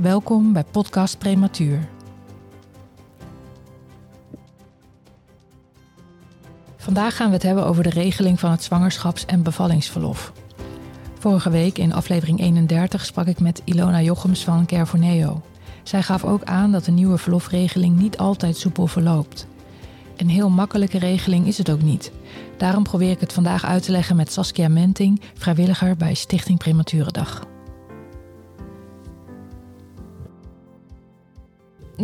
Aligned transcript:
Welkom 0.00 0.52
bij 0.52 0.64
Podcast 0.64 1.18
Prematuur. 1.18 1.88
Vandaag 6.76 7.16
gaan 7.16 7.26
we 7.26 7.32
het 7.32 7.42
hebben 7.42 7.66
over 7.66 7.82
de 7.82 7.90
regeling 7.90 8.40
van 8.40 8.50
het 8.50 8.62
zwangerschaps- 8.62 9.24
en 9.26 9.42
bevallingsverlof. 9.42 10.32
Vorige 11.18 11.50
week 11.50 11.78
in 11.78 11.92
aflevering 11.92 12.40
31 12.40 13.04
sprak 13.04 13.26
ik 13.26 13.40
met 13.40 13.62
Ilona 13.64 14.02
Jochems 14.02 14.44
van 14.44 14.66
Care 14.66 15.36
Zij 15.82 16.02
gaf 16.02 16.24
ook 16.24 16.44
aan 16.44 16.72
dat 16.72 16.84
de 16.84 16.92
nieuwe 16.92 17.18
verlofregeling 17.18 17.96
niet 17.96 18.18
altijd 18.18 18.56
soepel 18.56 18.86
verloopt. 18.86 19.46
Een 20.16 20.28
heel 20.28 20.50
makkelijke 20.50 20.98
regeling 20.98 21.46
is 21.46 21.58
het 21.58 21.70
ook 21.70 21.82
niet. 21.82 22.12
Daarom 22.56 22.82
probeer 22.82 23.10
ik 23.10 23.20
het 23.20 23.32
vandaag 23.32 23.64
uit 23.64 23.82
te 23.82 23.90
leggen 23.90 24.16
met 24.16 24.32
Saskia 24.32 24.68
Menting, 24.68 25.20
vrijwilliger 25.34 25.96
bij 25.96 26.14
Stichting 26.14 26.58
Prematurendag. 26.58 27.48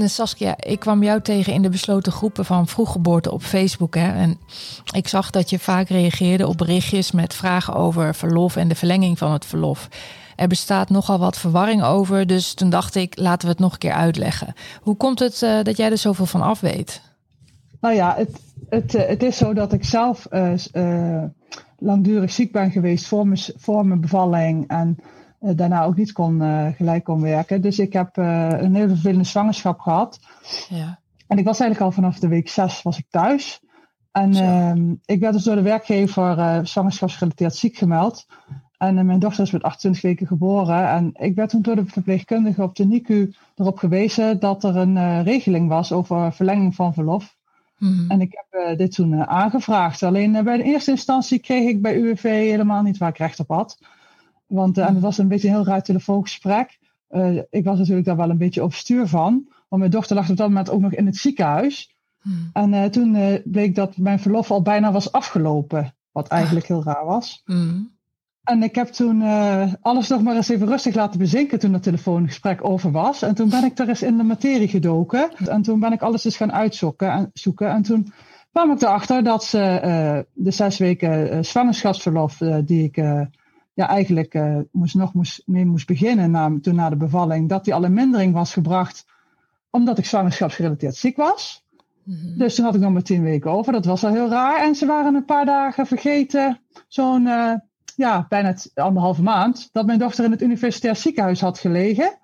Saskia, 0.04 0.54
ik 0.58 0.78
kwam 0.78 1.02
jou 1.02 1.20
tegen 1.20 1.52
in 1.52 1.62
de 1.62 1.68
besloten 1.68 2.12
groepen 2.12 2.44
van 2.44 2.66
vroeggeboorte 2.66 3.32
op 3.32 3.42
Facebook. 3.42 3.94
Hè? 3.94 4.12
En 4.12 4.38
ik 4.94 5.08
zag 5.08 5.30
dat 5.30 5.50
je 5.50 5.58
vaak 5.58 5.88
reageerde 5.88 6.46
op 6.46 6.56
berichtjes 6.56 7.12
met 7.12 7.34
vragen 7.34 7.74
over 7.74 8.14
verlof 8.14 8.56
en 8.56 8.68
de 8.68 8.74
verlenging 8.74 9.18
van 9.18 9.32
het 9.32 9.46
verlof. 9.46 9.88
Er 10.36 10.48
bestaat 10.48 10.90
nogal 10.90 11.18
wat 11.18 11.38
verwarring 11.38 11.82
over, 11.82 12.26
dus 12.26 12.54
toen 12.54 12.70
dacht 12.70 12.94
ik, 12.94 13.18
laten 13.18 13.46
we 13.46 13.52
het 13.52 13.62
nog 13.62 13.72
een 13.72 13.78
keer 13.78 13.92
uitleggen. 13.92 14.54
Hoe 14.80 14.96
komt 14.96 15.18
het 15.18 15.42
uh, 15.42 15.62
dat 15.62 15.76
jij 15.76 15.90
er 15.90 15.98
zoveel 15.98 16.26
van 16.26 16.42
af 16.42 16.60
weet? 16.60 17.02
Nou 17.80 17.94
ja, 17.94 18.14
het, 18.16 18.40
het, 18.68 18.94
uh, 18.94 19.06
het 19.06 19.22
is 19.22 19.36
zo 19.36 19.54
dat 19.54 19.72
ik 19.72 19.84
zelf 19.84 20.26
uh, 20.30 21.22
langdurig 21.78 22.32
ziek 22.32 22.52
ben 22.52 22.70
geweest 22.70 23.06
voor 23.06 23.26
mijn, 23.26 23.40
voor 23.56 23.86
mijn 23.86 24.00
bevalling. 24.00 24.68
En 24.68 24.98
daarna 25.54 25.84
ook 25.84 25.96
niet 25.96 26.12
kon, 26.12 26.42
uh, 26.42 26.66
gelijk 26.76 27.04
kon 27.04 27.20
werken. 27.20 27.60
Dus 27.60 27.78
ik 27.78 27.92
heb 27.92 28.16
uh, 28.16 28.48
een 28.50 28.74
hele 28.74 28.88
vervelende 28.88 29.24
zwangerschap 29.24 29.80
gehad. 29.80 30.20
Ja. 30.68 30.98
En 31.26 31.38
ik 31.38 31.44
was 31.44 31.60
eigenlijk 31.60 31.90
al 31.90 32.02
vanaf 32.02 32.18
de 32.18 32.28
week 32.28 32.48
zes 32.48 32.82
was 32.82 32.98
ik 32.98 33.06
thuis. 33.10 33.60
En 34.12 34.34
ehm, 34.34 34.94
ik 35.04 35.20
werd 35.20 35.32
dus 35.32 35.42
door 35.42 35.54
de 35.54 35.62
werkgever 35.62 36.66
zwangerschapsgerelateerd 36.66 37.54
ziek 37.54 37.76
gemeld. 37.76 38.26
En 38.78 39.06
mijn 39.06 39.18
dochter 39.18 39.44
is 39.44 39.50
met 39.50 39.62
28 39.62 40.02
weken 40.02 40.26
geboren. 40.26 40.88
En 40.88 41.10
ik 41.14 41.34
werd 41.34 41.50
toen 41.50 41.62
door 41.62 41.76
de 41.76 41.86
verpleegkundige 41.86 42.62
op 42.62 42.76
de 42.76 42.86
NICU 42.86 43.32
erop 43.56 43.78
gewezen 43.78 44.40
dat 44.40 44.64
er 44.64 44.76
een 44.76 45.22
regeling 45.22 45.68
was 45.68 45.92
over 45.92 46.32
verlenging 46.32 46.74
van 46.74 46.94
verlof. 46.94 47.36
Mm. 47.78 48.04
En 48.10 48.20
ik 48.20 48.42
heb 48.48 48.78
dit 48.78 48.94
toen 48.94 49.26
aangevraagd. 49.26 50.02
Alleen 50.02 50.44
bij 50.44 50.56
de 50.56 50.62
eerste 50.62 50.90
instantie 50.90 51.38
kreeg 51.38 51.68
ik 51.68 51.82
bij 51.82 51.96
UWV 51.96 52.22
helemaal 52.22 52.82
niet 52.82 52.98
waar 52.98 53.08
ik 53.08 53.18
recht 53.18 53.40
op 53.40 53.48
had. 53.48 53.78
Want 54.46 54.78
uh, 54.78 54.88
en 54.88 54.94
het 54.94 55.02
was 55.02 55.18
een 55.18 55.28
beetje 55.28 55.48
een 55.48 55.54
heel 55.54 55.64
raar 55.64 55.82
telefoongesprek. 55.82 56.78
Uh, 57.10 57.38
ik 57.50 57.64
was 57.64 57.78
natuurlijk 57.78 58.06
daar 58.06 58.16
wel 58.16 58.30
een 58.30 58.38
beetje 58.38 58.62
op 58.62 58.74
stuur 58.74 59.06
van. 59.06 59.48
Want 59.68 59.80
mijn 59.82 59.90
dochter 59.90 60.16
lag 60.16 60.30
op 60.30 60.36
dat 60.36 60.48
moment 60.48 60.70
ook 60.70 60.80
nog 60.80 60.92
in 60.92 61.06
het 61.06 61.16
ziekenhuis. 61.16 61.96
Hmm. 62.22 62.50
En 62.52 62.72
uh, 62.72 62.84
toen 62.84 63.40
bleek 63.44 63.74
dat 63.74 63.96
mijn 63.96 64.20
verlof 64.20 64.50
al 64.50 64.62
bijna 64.62 64.92
was 64.92 65.12
afgelopen. 65.12 65.94
Wat 66.12 66.28
eigenlijk 66.28 66.66
heel 66.66 66.84
raar 66.84 67.04
was. 67.04 67.42
Hmm. 67.44 67.94
En 68.42 68.62
ik 68.62 68.74
heb 68.74 68.88
toen 68.88 69.22
alles 69.80 70.08
nog 70.08 70.22
maar 70.22 70.36
eens 70.36 70.48
even 70.48 70.66
rustig 70.66 70.94
laten 70.94 71.18
bezinken 71.18 71.58
toen 71.58 71.72
het 71.72 71.82
telefoongesprek 71.82 72.64
over 72.68 72.90
was. 72.90 73.22
En 73.22 73.34
toen 73.34 73.48
ben 73.48 73.64
ik 73.64 73.78
er 73.78 73.88
eens 73.88 74.02
in 74.02 74.16
de 74.16 74.22
materie 74.22 74.68
gedoken. 74.68 75.30
En 75.36 75.62
toen 75.62 75.80
ben 75.80 75.92
ik 75.92 76.02
alles 76.02 76.24
eens 76.24 76.36
gaan 76.36 76.52
uitzoeken 76.52 77.10
en 77.10 77.30
zoeken. 77.32 77.70
En 77.70 77.82
toen 77.82 78.12
kwam 78.52 78.70
ik 78.70 78.82
erachter 78.82 79.24
dat 79.24 79.44
ze 79.44 80.24
de 80.32 80.50
zes 80.50 80.78
weken 80.78 81.44
zwangerschapsverlof 81.44 82.38
die 82.64 82.84
ik 82.84 82.96
ja, 83.76 83.88
eigenlijk 83.88 84.34
uh, 84.34 84.58
moest 84.70 84.94
nog 84.94 85.14
moest, 85.14 85.42
mee 85.46 85.66
moest 85.66 85.86
beginnen 85.86 86.30
na, 86.30 86.58
toen 86.62 86.74
na 86.74 86.90
de 86.90 86.96
bevalling, 86.96 87.48
dat 87.48 87.64
die 87.64 87.74
al 87.74 87.84
in 87.84 87.92
mindering 87.92 88.32
was 88.34 88.52
gebracht 88.52 89.06
omdat 89.70 89.98
ik 89.98 90.04
zwangerschapsgerelateerd 90.04 90.96
ziek 90.96 91.16
was. 91.16 91.64
Mm-hmm. 92.02 92.38
Dus 92.38 92.54
toen 92.54 92.64
had 92.64 92.74
ik 92.74 92.80
nog 92.80 92.92
maar 92.92 93.02
tien 93.02 93.22
weken 93.22 93.50
over. 93.50 93.72
Dat 93.72 93.84
was 93.84 94.04
al 94.04 94.12
heel 94.12 94.28
raar. 94.28 94.62
En 94.62 94.74
ze 94.74 94.86
waren 94.86 95.14
een 95.14 95.24
paar 95.24 95.44
dagen 95.44 95.86
vergeten, 95.86 96.60
zo'n 96.88 97.26
uh, 97.26 97.52
ja, 97.96 98.26
bijna 98.28 98.54
anderhalve 98.74 99.22
maand, 99.22 99.68
dat 99.72 99.86
mijn 99.86 99.98
dochter 99.98 100.24
in 100.24 100.30
het 100.30 100.42
universitair 100.42 100.96
ziekenhuis 100.96 101.40
had 101.40 101.58
gelegen 101.58 102.18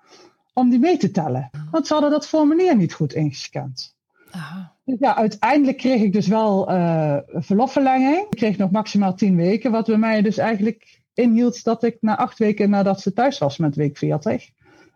om 0.53 0.69
die 0.69 0.79
mee 0.79 0.97
te 0.97 1.11
tellen. 1.11 1.49
Want 1.71 1.87
ze 1.87 1.93
hadden 1.93 2.11
dat 2.11 2.27
formulier 2.27 2.75
niet 2.75 2.93
goed 2.93 3.13
ingescand. 3.13 3.95
Aha. 4.31 4.73
Dus 4.85 4.97
ja, 4.99 5.15
uiteindelijk 5.15 5.77
kreeg 5.77 6.01
ik 6.01 6.13
dus 6.13 6.27
wel 6.27 6.71
uh, 6.71 7.17
verlofverlenging. 7.25 8.25
Ik 8.29 8.37
kreeg 8.37 8.57
nog 8.57 8.71
maximaal 8.71 9.15
tien 9.15 9.35
weken, 9.35 9.71
wat 9.71 9.85
bij 9.85 9.97
mij 9.97 10.21
dus 10.21 10.37
eigenlijk 10.37 11.02
inhield 11.13 11.63
dat 11.63 11.83
ik 11.83 11.97
na 11.99 12.17
acht 12.17 12.37
weken 12.37 12.69
nadat 12.69 13.01
ze 13.01 13.13
thuis 13.13 13.37
was 13.37 13.57
met 13.57 13.75
week 13.75 13.97
40, 13.97 14.49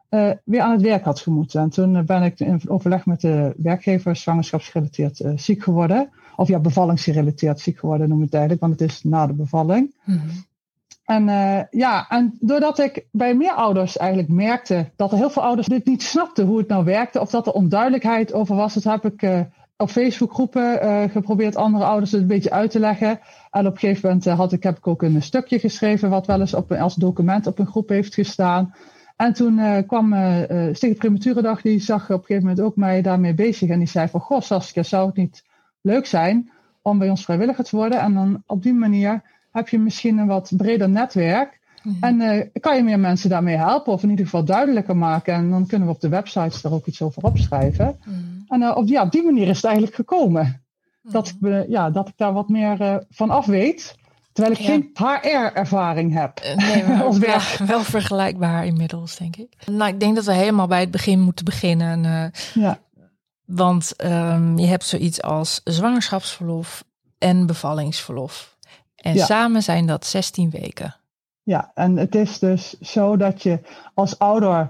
uh, 0.09 0.31
weer 0.44 0.61
aan 0.61 0.72
het 0.72 0.81
werk 0.81 1.03
had 1.03 1.19
gemoeten. 1.19 1.61
En 1.61 1.69
toen 1.69 2.05
ben 2.05 2.23
ik 2.23 2.39
in 2.39 2.61
overleg 2.67 3.05
met 3.05 3.22
de 3.22 3.53
werkgever 3.57 4.16
zwangerschapsgerelateerd 4.16 5.19
uh, 5.19 5.31
ziek 5.35 5.63
geworden. 5.63 6.09
Of 6.35 6.47
ja, 6.47 6.59
bevallingsgerelateerd 6.59 7.59
ziek 7.59 7.79
geworden 7.79 8.09
noem 8.09 8.17
ik 8.17 8.23
het 8.23 8.33
eigenlijk, 8.33 8.61
want 8.61 8.79
het 8.79 8.89
is 8.89 9.03
na 9.03 9.27
de 9.27 9.33
bevalling. 9.33 9.95
Mm-hmm. 10.03 10.45
En 11.06 11.27
uh, 11.27 11.59
ja, 11.69 12.09
en 12.09 12.38
doordat 12.39 12.79
ik 12.79 13.06
bij 13.11 13.35
meer 13.35 13.51
ouders 13.51 13.97
eigenlijk 13.97 14.29
merkte 14.29 14.91
dat 14.95 15.11
er 15.11 15.17
heel 15.17 15.29
veel 15.29 15.44
ouders 15.44 15.67
dit 15.67 15.85
niet 15.85 16.03
snapten 16.03 16.45
hoe 16.45 16.57
het 16.57 16.67
nou 16.67 16.85
werkte, 16.85 17.22
of 17.22 17.29
dat 17.29 17.47
er 17.47 17.53
onduidelijkheid 17.53 18.33
over 18.33 18.56
was, 18.56 18.73
dat 18.73 18.83
heb 18.83 19.06
ik 19.06 19.47
op 19.77 19.89
Facebookgroepen 19.89 20.85
uh, 20.85 21.03
geprobeerd 21.09 21.55
andere 21.55 21.85
ouders 21.85 22.11
het 22.11 22.21
een 22.21 22.27
beetje 22.27 22.51
uit 22.51 22.71
te 22.71 22.79
leggen. 22.79 23.19
En 23.51 23.67
op 23.67 23.73
een 23.73 23.79
gegeven 23.79 24.07
moment 24.07 24.27
uh, 24.27 24.38
had 24.38 24.53
ik, 24.53 24.63
heb 24.63 24.77
ik 24.77 24.88
ook 24.88 25.01
een 25.01 25.21
stukje 25.21 25.59
geschreven 25.59 26.09
wat 26.09 26.27
wel 26.27 26.39
eens 26.39 26.53
op, 26.53 26.71
als 26.71 26.95
document 26.95 27.47
op 27.47 27.59
een 27.59 27.67
groep 27.67 27.89
heeft 27.89 28.13
gestaan. 28.13 28.73
En 29.15 29.33
toen 29.33 29.57
uh, 29.57 29.77
kwam 29.88 30.13
uh, 30.13 30.41
Stichting 30.47 30.97
Prematurendag, 30.97 31.61
die 31.61 31.79
zag 31.79 32.03
op 32.03 32.19
een 32.19 32.25
gegeven 32.25 32.47
moment 32.47 32.61
ook 32.61 32.75
mij 32.75 33.01
daarmee 33.01 33.33
bezig. 33.33 33.69
En 33.69 33.79
die 33.79 33.88
zei 33.88 34.07
van, 34.07 34.19
goh 34.19 34.41
Saskia, 34.41 34.83
zou 34.83 35.07
het 35.07 35.15
niet 35.15 35.43
leuk 35.81 36.05
zijn 36.05 36.51
om 36.81 36.97
bij 36.97 37.09
ons 37.09 37.23
vrijwilliger 37.23 37.63
te 37.63 37.75
worden? 37.75 37.99
En 37.99 38.13
dan 38.13 38.44
op 38.45 38.63
die 38.63 38.73
manier 38.73 39.21
heb 39.51 39.69
je 39.69 39.79
misschien 39.79 40.17
een 40.17 40.27
wat 40.27 40.51
breder 40.57 40.89
netwerk. 40.89 41.59
Mhm. 41.83 42.03
En 42.03 42.21
uh, 42.21 42.61
kan 42.61 42.75
je 42.75 42.83
meer 42.83 42.99
mensen 42.99 43.29
daarmee 43.29 43.55
helpen, 43.55 43.93
of 43.93 44.03
in 44.03 44.09
ieder 44.09 44.25
geval 44.25 44.43
duidelijker 44.43 44.97
maken. 44.97 45.33
En 45.33 45.49
dan 45.49 45.65
kunnen 45.65 45.88
we 45.88 45.93
op 45.93 46.01
de 46.01 46.09
websites 46.09 46.63
er 46.63 46.73
ook 46.73 46.85
iets 46.85 47.01
over 47.01 47.23
opschrijven. 47.23 47.99
Mhm. 48.05 48.17
En 48.47 48.61
uh, 48.61 48.77
op, 48.77 48.88
ja, 48.88 49.05
die 49.05 49.23
manier 49.23 49.47
is 49.47 49.55
het 49.55 49.65
eigenlijk 49.65 49.95
gekomen. 49.95 50.63
Mhm. 51.01 51.13
Dat, 51.13 51.27
ik, 51.27 51.65
ja, 51.69 51.89
dat 51.89 52.07
ik 52.07 52.13
daar 52.17 52.33
wat 52.33 52.49
meer 52.49 52.81
uh, 52.81 52.95
van 53.09 53.29
af 53.29 53.45
weet. 53.45 53.95
Terwijl 54.31 54.55
ik 54.55 54.65
geen 54.65 54.89
HR-ervaring 54.93 56.13
heb. 56.13 56.41
Nee, 56.55 56.83
maar 56.83 57.67
wel 57.67 57.81
vergelijkbaar 57.81 58.65
inmiddels, 58.65 59.17
denk 59.17 59.35
ik. 59.35 59.53
Nou, 59.65 59.94
ik 59.94 59.99
denk 59.99 60.15
dat 60.15 60.25
we 60.25 60.33
helemaal 60.33 60.67
bij 60.67 60.79
het 60.79 60.91
begin 60.91 61.19
moeten 61.19 61.45
beginnen. 61.45 62.31
ja. 62.53 62.79
Want 63.45 63.94
um, 64.03 64.57
je 64.57 64.65
hebt 64.65 64.83
zoiets 64.83 65.21
als 65.21 65.61
zwangerschapsverlof 65.63 66.83
en 67.17 67.45
bevallingsverlof. 67.45 68.57
En 68.95 69.13
ja. 69.13 69.25
samen 69.25 69.63
zijn 69.63 69.85
dat 69.85 70.05
16 70.05 70.49
weken. 70.49 70.95
Ja, 71.47 71.72
en 71.74 71.97
het 71.97 72.16
is 72.16 72.40
dus 72.40 72.80
zo 72.80 73.18
dat 73.18 73.44
je 73.44 73.60
als 73.94 74.19
ouder 74.19 74.69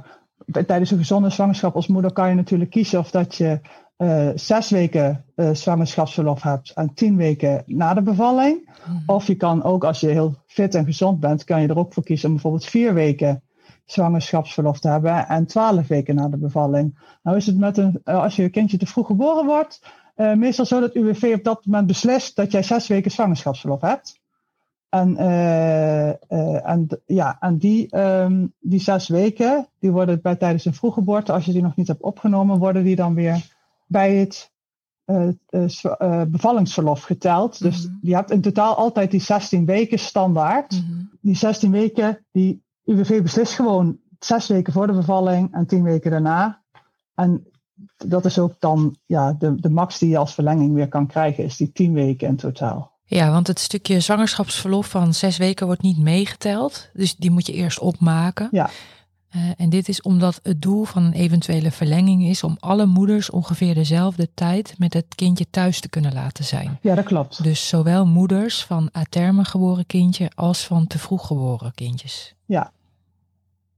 tijdens 0.51 0.91
een 0.91 0.97
gezonde 0.97 1.29
zwangerschap 1.29 1.75
als 1.75 1.87
moeder 1.87 2.13
kan 2.13 2.29
je 2.29 2.35
natuurlijk 2.35 2.69
kiezen 2.69 2.99
of 2.99 3.11
dat 3.11 3.35
je 3.35 3.59
uh, 3.97 4.29
zes 4.35 4.69
weken 4.69 5.25
uh, 5.35 5.49
zwangerschapsverlof 5.53 6.41
hebt 6.41 6.71
en 6.71 6.93
tien 6.93 7.15
weken 7.15 7.63
na 7.65 7.93
de 7.93 8.01
bevalling. 8.01 8.69
Mm. 8.87 9.03
Of 9.05 9.27
je 9.27 9.35
kan 9.35 9.63
ook, 9.63 9.83
als 9.83 9.99
je 9.99 10.07
heel 10.07 10.35
fit 10.45 10.75
en 10.75 10.85
gezond 10.85 11.19
bent, 11.19 11.43
kan 11.43 11.61
je 11.61 11.67
er 11.67 11.77
ook 11.77 11.93
voor 11.93 12.03
kiezen 12.03 12.27
om 12.27 12.33
bijvoorbeeld 12.33 12.65
vier 12.65 12.93
weken 12.93 13.43
zwangerschapsverlof 13.85 14.79
te 14.79 14.89
hebben 14.89 15.27
en 15.27 15.45
twaalf 15.45 15.87
weken 15.87 16.15
na 16.15 16.29
de 16.29 16.37
bevalling. 16.37 16.99
Nou 17.23 17.37
is 17.37 17.45
het 17.45 17.57
met 17.57 17.77
een, 17.77 18.01
uh, 18.05 18.23
als 18.23 18.35
je 18.35 18.49
kindje 18.49 18.77
te 18.77 18.85
vroeg 18.85 19.07
geboren 19.07 19.45
wordt, 19.45 19.81
meestal 20.15 20.65
zo 20.65 20.79
dat 20.79 20.95
UWV 20.95 21.33
op 21.35 21.43
dat 21.43 21.65
moment 21.65 21.87
beslist 21.87 22.35
dat 22.35 22.51
jij 22.51 22.63
zes 22.63 22.87
weken 22.87 23.11
zwangerschapsverlof 23.11 23.81
hebt. 23.81 24.19
En, 24.89 25.09
uh, 25.09 26.07
uh, 26.07 26.69
en, 26.69 26.87
ja, 27.05 27.37
en 27.39 27.57
die, 27.57 27.97
um, 27.97 28.53
die 28.59 28.79
zes 28.79 29.07
weken, 29.07 29.67
die 29.79 29.91
worden 29.91 30.21
bij 30.21 30.35
tijdens 30.35 30.65
een 30.65 30.73
vroeggeboorte, 30.73 31.31
als 31.31 31.45
je 31.45 31.51
die 31.51 31.61
nog 31.61 31.75
niet 31.75 31.87
hebt 31.87 32.01
opgenomen, 32.01 32.59
worden 32.59 32.83
die 32.83 32.95
dan 32.95 33.13
weer 33.13 33.55
bij 33.87 34.15
het 34.15 34.51
uh, 35.05 36.21
bevallingsverlof 36.27 37.03
geteld. 37.03 37.59
Mm 37.59 37.69
-hmm. 37.69 37.77
Dus 37.77 37.89
je 38.01 38.15
hebt 38.15 38.31
in 38.31 38.41
totaal 38.41 38.75
altijd 38.75 39.11
die 39.11 39.21
16 39.21 39.65
weken 39.65 39.99
standaard. 39.99 40.71
Mm 40.71 40.87
-hmm. 40.87 41.09
Die 41.21 41.35
16 41.35 41.71
weken, 41.71 42.25
die 42.31 42.63
UWV 42.83 43.21
beslist 43.21 43.53
gewoon 43.53 43.97
zes 44.19 44.47
weken 44.47 44.73
voor 44.73 44.87
de 44.87 44.93
bevalling 44.93 45.53
en 45.53 45.67
tien 45.67 45.83
weken 45.83 46.11
daarna. 46.11 46.61
En 47.15 47.47
dat 47.97 48.25
is 48.25 48.39
ook 48.39 48.55
dan 48.59 48.95
ja, 49.05 49.33
de, 49.33 49.55
de 49.55 49.69
max 49.69 49.99
die 49.99 50.09
je 50.09 50.17
als 50.17 50.33
verlenging 50.33 50.73
weer 50.73 50.87
kan 50.87 51.07
krijgen, 51.07 51.43
is 51.43 51.57
die 51.57 51.71
tien 51.71 51.93
weken 51.93 52.27
in 52.27 52.35
totaal. 52.35 52.96
Ja, 53.09 53.31
want 53.31 53.47
het 53.47 53.59
stukje 53.59 53.99
zwangerschapsverlof 53.99 54.87
van 54.87 55.13
zes 55.13 55.37
weken 55.37 55.65
wordt 55.65 55.81
niet 55.81 55.97
meegeteld. 55.97 56.89
Dus 56.93 57.15
die 57.15 57.31
moet 57.31 57.45
je 57.45 57.53
eerst 57.53 57.79
opmaken. 57.79 58.47
Ja. 58.51 58.69
Uh, 59.35 59.41
en 59.57 59.69
dit 59.69 59.89
is 59.89 60.01
omdat 60.01 60.39
het 60.43 60.61
doel 60.61 60.83
van 60.83 61.03
een 61.03 61.13
eventuele 61.13 61.71
verlenging 61.71 62.23
is 62.23 62.43
om 62.43 62.57
alle 62.59 62.85
moeders 62.85 63.29
ongeveer 63.29 63.73
dezelfde 63.73 64.29
tijd 64.33 64.73
met 64.77 64.93
het 64.93 65.05
kindje 65.15 65.49
thuis 65.49 65.79
te 65.79 65.89
kunnen 65.89 66.13
laten 66.13 66.43
zijn. 66.43 66.79
Ja, 66.81 66.95
dat 66.95 67.05
klopt. 67.05 67.43
Dus 67.43 67.67
zowel 67.67 68.05
moeders 68.05 68.63
van 68.63 68.89
a 68.97 69.03
terme 69.09 69.45
geboren 69.45 69.85
kindje 69.85 70.31
als 70.35 70.65
van 70.65 70.87
te 70.87 70.99
vroeg 70.99 71.27
geboren 71.27 71.73
kindjes. 71.73 72.35
Ja. 72.45 72.71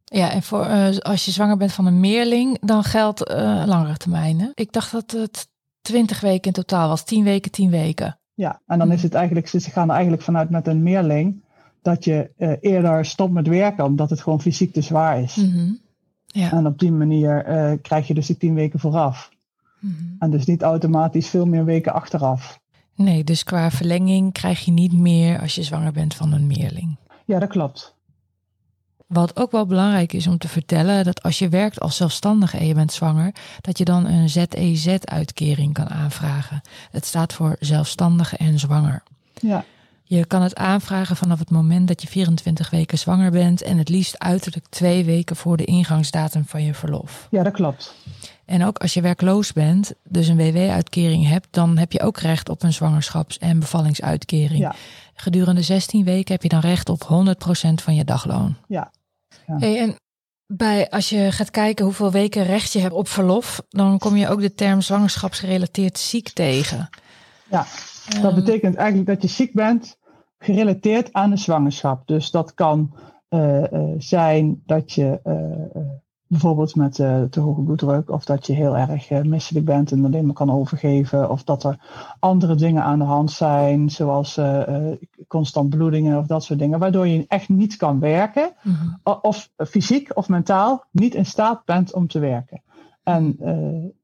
Ja, 0.03 0.31
en 0.31 0.43
voor, 0.43 0.65
uh, 0.65 0.97
als 0.97 1.25
je 1.25 1.31
zwanger 1.31 1.57
bent 1.57 1.73
van 1.73 1.85
een 1.85 1.99
meerling, 1.99 2.57
dan 2.61 2.83
geldt 2.83 3.29
uh, 3.31 3.63
langere 3.65 3.97
termijn. 3.97 4.51
Ik 4.53 4.71
dacht 4.71 4.91
dat 4.91 5.11
het 5.11 5.47
20 5.81 6.19
weken 6.19 6.47
in 6.47 6.53
totaal 6.53 6.87
was, 6.89 7.03
10 7.03 7.23
weken, 7.23 7.51
10 7.51 7.69
weken. 7.69 8.18
Ja, 8.39 8.61
en 8.67 8.79
dan 8.79 8.91
is 8.91 9.03
het 9.03 9.13
eigenlijk, 9.13 9.47
ze 9.47 9.59
gaan 9.59 9.87
er 9.87 9.93
eigenlijk 9.93 10.23
vanuit 10.23 10.49
met 10.49 10.67
een 10.67 10.83
meerling 10.83 11.43
dat 11.81 12.03
je 12.03 12.31
uh, 12.37 12.51
eerder 12.59 13.05
stopt 13.05 13.33
met 13.33 13.47
werken, 13.47 13.85
omdat 13.85 14.09
het 14.09 14.21
gewoon 14.21 14.41
fysiek 14.41 14.73
te 14.73 14.81
zwaar 14.81 15.21
is. 15.21 15.35
Mm 15.35 15.51
-hmm. 15.51 15.79
ja. 16.25 16.51
En 16.51 16.65
op 16.65 16.79
die 16.79 16.91
manier 16.91 17.49
uh, 17.49 17.77
krijg 17.81 18.07
je 18.07 18.13
dus 18.13 18.27
die 18.27 18.37
tien 18.37 18.53
weken 18.53 18.79
vooraf. 18.79 19.31
Mm 19.79 19.95
-hmm. 19.97 20.15
En 20.19 20.31
dus 20.31 20.45
niet 20.45 20.61
automatisch 20.61 21.27
veel 21.27 21.45
meer 21.45 21.65
weken 21.65 21.93
achteraf. 21.93 22.59
Nee, 22.95 23.23
dus 23.23 23.43
qua 23.43 23.71
verlenging 23.71 24.33
krijg 24.33 24.65
je 24.65 24.71
niet 24.71 24.93
meer 24.93 25.39
als 25.39 25.55
je 25.55 25.63
zwanger 25.63 25.91
bent 25.91 26.15
van 26.15 26.33
een 26.33 26.47
meerling. 26.47 26.97
Ja, 27.25 27.39
dat 27.39 27.49
klopt. 27.49 27.95
Wat 29.09 29.39
ook 29.39 29.51
wel 29.51 29.65
belangrijk 29.65 30.13
is 30.13 30.27
om 30.27 30.37
te 30.37 30.47
vertellen, 30.47 31.03
dat 31.03 31.23
als 31.23 31.39
je 31.39 31.49
werkt 31.49 31.79
als 31.79 31.95
zelfstandige 31.95 32.57
en 32.57 32.67
je 32.67 32.73
bent 32.73 32.93
zwanger, 32.93 33.33
dat 33.61 33.77
je 33.77 33.85
dan 33.85 34.05
een 34.05 34.29
ZEZ-uitkering 34.29 35.73
kan 35.73 35.89
aanvragen. 35.89 36.61
Het 36.91 37.05
staat 37.05 37.33
voor 37.33 37.55
zelfstandige 37.59 38.37
en 38.37 38.59
zwanger. 38.59 39.03
Ja. 39.33 39.65
Je 40.03 40.25
kan 40.25 40.41
het 40.41 40.55
aanvragen 40.55 41.15
vanaf 41.15 41.39
het 41.39 41.49
moment 41.49 41.87
dat 41.87 42.01
je 42.01 42.07
24 42.07 42.69
weken 42.69 42.97
zwanger 42.97 43.31
bent 43.31 43.61
en 43.61 43.77
het 43.77 43.89
liefst 43.89 44.19
uiterlijk 44.19 44.65
twee 44.69 45.05
weken 45.05 45.35
voor 45.35 45.57
de 45.57 45.65
ingangsdatum 45.65 46.45
van 46.45 46.63
je 46.63 46.73
verlof. 46.73 47.27
Ja, 47.31 47.43
dat 47.43 47.53
klopt. 47.53 47.95
En 48.45 48.65
ook 48.65 48.77
als 48.77 48.93
je 48.93 49.01
werkloos 49.01 49.53
bent, 49.53 49.93
dus 50.03 50.27
een 50.27 50.37
WW-uitkering 50.37 51.27
hebt, 51.27 51.47
dan 51.51 51.77
heb 51.77 51.91
je 51.91 52.01
ook 52.01 52.17
recht 52.17 52.49
op 52.49 52.63
een 52.63 52.73
zwangerschaps- 52.73 53.37
en 53.37 53.59
bevallingsuitkering. 53.59 54.59
Ja. 54.59 54.75
Gedurende 55.13 55.61
16 55.61 56.03
weken 56.03 56.33
heb 56.33 56.43
je 56.43 56.49
dan 56.49 56.59
recht 56.59 56.89
op 56.89 57.03
100% 57.03 57.81
van 57.81 57.95
je 57.95 58.03
dagloon. 58.03 58.55
Ja. 58.67 58.91
Ja. 59.47 59.57
Hey, 59.57 59.79
en 59.79 59.95
bij, 60.53 60.89
als 60.89 61.09
je 61.09 61.31
gaat 61.31 61.51
kijken 61.51 61.85
hoeveel 61.85 62.11
weken 62.11 62.43
recht 62.43 62.73
je 62.73 62.79
hebt 62.79 62.93
op 62.93 63.07
verlof, 63.07 63.61
dan 63.69 63.97
kom 63.97 64.15
je 64.15 64.29
ook 64.29 64.41
de 64.41 64.53
term 64.53 64.81
zwangerschapsgerelateerd 64.81 65.97
ziek 65.97 66.29
tegen. 66.29 66.89
Ja, 67.49 67.65
dat 68.21 68.31
um, 68.31 68.35
betekent 68.35 68.75
eigenlijk 68.75 69.07
dat 69.07 69.21
je 69.21 69.27
ziek 69.27 69.53
bent 69.53 69.97
gerelateerd 70.37 71.13
aan 71.13 71.29
de 71.29 71.37
zwangerschap. 71.37 72.07
Dus 72.07 72.31
dat 72.31 72.53
kan 72.53 72.95
uh, 73.29 73.63
uh, 73.71 73.93
zijn 73.97 74.61
dat 74.65 74.91
je 74.91 75.19
uh, 75.23 75.81
bijvoorbeeld 76.29 76.75
met 76.75 76.93
te 76.93 77.39
hoge 77.39 77.61
bloeddruk, 77.61 78.09
of 78.09 78.25
dat 78.25 78.47
je 78.47 78.53
heel 78.53 78.77
erg 78.77 79.23
misselijk 79.23 79.65
bent 79.65 79.91
en 79.91 80.05
alleen 80.05 80.25
maar 80.25 80.33
kan 80.33 80.51
overgeven, 80.51 81.29
of 81.29 81.43
dat 81.43 81.63
er 81.63 81.79
andere 82.19 82.55
dingen 82.55 82.83
aan 82.83 82.99
de 82.99 83.05
hand 83.05 83.31
zijn, 83.31 83.89
zoals 83.89 84.39
constant 85.27 85.69
bloedingen 85.69 86.17
of 86.17 86.25
dat 86.25 86.43
soort 86.43 86.59
dingen, 86.59 86.79
waardoor 86.79 87.07
je 87.07 87.25
echt 87.27 87.49
niet 87.49 87.75
kan 87.75 87.99
werken, 87.99 88.51
mm-hmm. 88.63 88.99
of 89.21 89.49
fysiek 89.57 90.17
of 90.17 90.29
mentaal 90.29 90.83
niet 90.91 91.15
in 91.15 91.25
staat 91.25 91.65
bent 91.65 91.93
om 91.93 92.07
te 92.07 92.19
werken. 92.19 92.61
En 93.03 93.37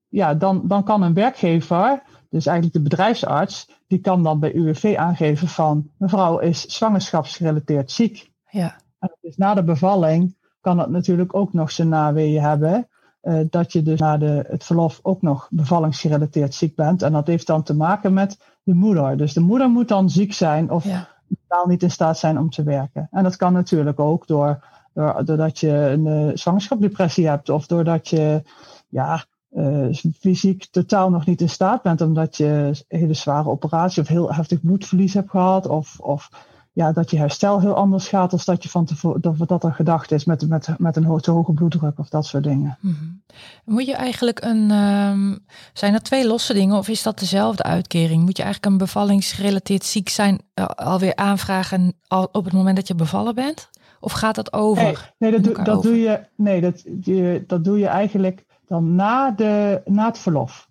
ja, 0.09 0.33
dan, 0.33 0.67
dan 0.67 0.83
kan 0.83 1.01
een 1.01 1.13
werkgever 1.13 2.03
dus 2.29 2.45
eigenlijk 2.45 2.77
de 2.77 2.89
bedrijfsarts, 2.89 3.69
die 3.87 3.99
kan 3.99 4.23
dan 4.23 4.39
bij 4.39 4.53
UWV 4.53 4.95
aangeven 4.97 5.47
van 5.47 5.89
mevrouw 5.97 6.39
is 6.39 6.61
zwangerschapsgerelateerd 6.61 7.91
ziek. 7.91 8.31
Ja. 8.49 8.75
En 8.99 9.15
dus 9.21 9.37
na 9.37 9.53
de 9.53 9.63
bevalling 9.63 10.35
kan 10.65 10.77
dat 10.77 10.89
natuurlijk 10.89 11.35
ook 11.35 11.53
nog 11.53 11.71
zijn 11.71 11.89
naweeën 11.89 12.41
hebben. 12.41 12.87
Uh, 13.23 13.39
dat 13.49 13.71
je 13.71 13.81
dus 13.81 13.99
na 13.99 14.17
de, 14.17 14.45
het 14.47 14.63
verlof 14.63 14.99
ook 15.01 15.21
nog 15.21 15.47
bevallingsgerelateerd 15.51 16.53
ziek 16.53 16.75
bent. 16.75 17.01
En 17.01 17.11
dat 17.11 17.27
heeft 17.27 17.47
dan 17.47 17.63
te 17.63 17.75
maken 17.75 18.13
met 18.13 18.39
de 18.63 18.73
moeder. 18.73 19.17
Dus 19.17 19.33
de 19.33 19.39
moeder 19.39 19.69
moet 19.69 19.87
dan 19.87 20.09
ziek 20.09 20.33
zijn 20.33 20.71
of 20.71 20.83
ja. 20.83 21.07
totaal 21.47 21.67
niet 21.67 21.83
in 21.83 21.91
staat 21.91 22.17
zijn 22.17 22.39
om 22.39 22.49
te 22.49 22.63
werken. 22.63 23.07
En 23.11 23.23
dat 23.23 23.35
kan 23.35 23.53
natuurlijk 23.53 23.99
ook 23.99 24.27
door, 24.27 24.63
door, 24.93 25.25
doordat 25.25 25.59
je 25.59 25.71
een 25.71 26.05
uh, 26.05 26.31
zwangerschapsdepressie 26.33 27.27
hebt. 27.27 27.49
Of 27.49 27.67
doordat 27.67 28.07
je 28.07 28.43
ja, 28.89 29.25
uh, 29.51 29.93
fysiek 30.19 30.65
totaal 30.71 31.09
nog 31.09 31.25
niet 31.25 31.41
in 31.41 31.49
staat 31.49 31.81
bent, 31.81 32.01
omdat 32.01 32.37
je 32.37 32.45
een 32.87 32.99
hele 32.99 33.13
zware 33.13 33.49
operatie 33.49 34.01
of 34.01 34.07
heel 34.07 34.33
heftig 34.33 34.61
bloedverlies 34.61 35.13
hebt 35.13 35.29
gehad, 35.29 35.67
of, 35.67 35.99
of 35.99 36.29
ja, 36.75 36.91
dat 36.91 37.09
je 37.09 37.17
herstel 37.17 37.59
heel 37.59 37.73
anders 37.73 38.07
gaat 38.07 38.29
dan 38.29 38.39
dat 38.45 38.63
je 38.63 38.69
van 38.69 38.85
tevoren 38.85 39.21
dat, 39.21 39.47
dat 39.47 39.63
er 39.63 39.73
gedacht 39.73 40.11
is 40.11 40.25
met, 40.25 40.49
met, 40.49 40.67
met 40.77 40.95
een 40.95 41.19
te 41.21 41.31
hoge 41.31 41.53
bloeddruk 41.53 41.99
of 41.99 42.09
dat 42.09 42.25
soort 42.25 42.43
dingen. 42.43 42.77
Mm-hmm. 42.79 43.21
Moet 43.65 43.85
je 43.85 43.95
eigenlijk 43.95 44.43
een, 44.43 44.71
um, 44.71 45.39
zijn 45.73 45.93
dat 45.93 46.03
twee 46.03 46.27
losse 46.27 46.53
dingen 46.53 46.77
of 46.77 46.87
is 46.87 47.03
dat 47.03 47.19
dezelfde 47.19 47.63
uitkering? 47.63 48.23
Moet 48.23 48.37
je 48.37 48.43
eigenlijk 48.43 48.71
een 48.71 48.79
bevallingsgerelateerd 48.79 49.83
ziek 49.83 50.09
zijn 50.09 50.41
uh, 50.55 50.65
alweer 50.65 51.15
aanvragen 51.15 51.93
al 52.07 52.29
op 52.31 52.43
het 52.43 52.53
moment 52.53 52.75
dat 52.75 52.87
je 52.87 52.95
bevallen 52.95 53.35
bent? 53.35 53.69
Of 53.99 54.11
gaat 54.11 54.35
dat 54.35 54.53
over? 54.53 54.83
Nee, 54.83 54.95
nee 55.17 55.31
dat, 55.31 55.43
doe, 55.43 55.63
dat 55.63 55.77
over? 55.77 55.89
doe 55.89 55.99
je, 55.99 56.25
nee, 56.35 56.61
dat, 56.61 56.83
je, 57.01 57.43
dat 57.47 57.63
doe 57.63 57.79
je 57.79 57.87
eigenlijk 57.87 58.45
dan 58.67 58.95
na, 58.95 59.31
de, 59.31 59.81
na 59.85 60.05
het 60.05 60.17
verlof. 60.17 60.69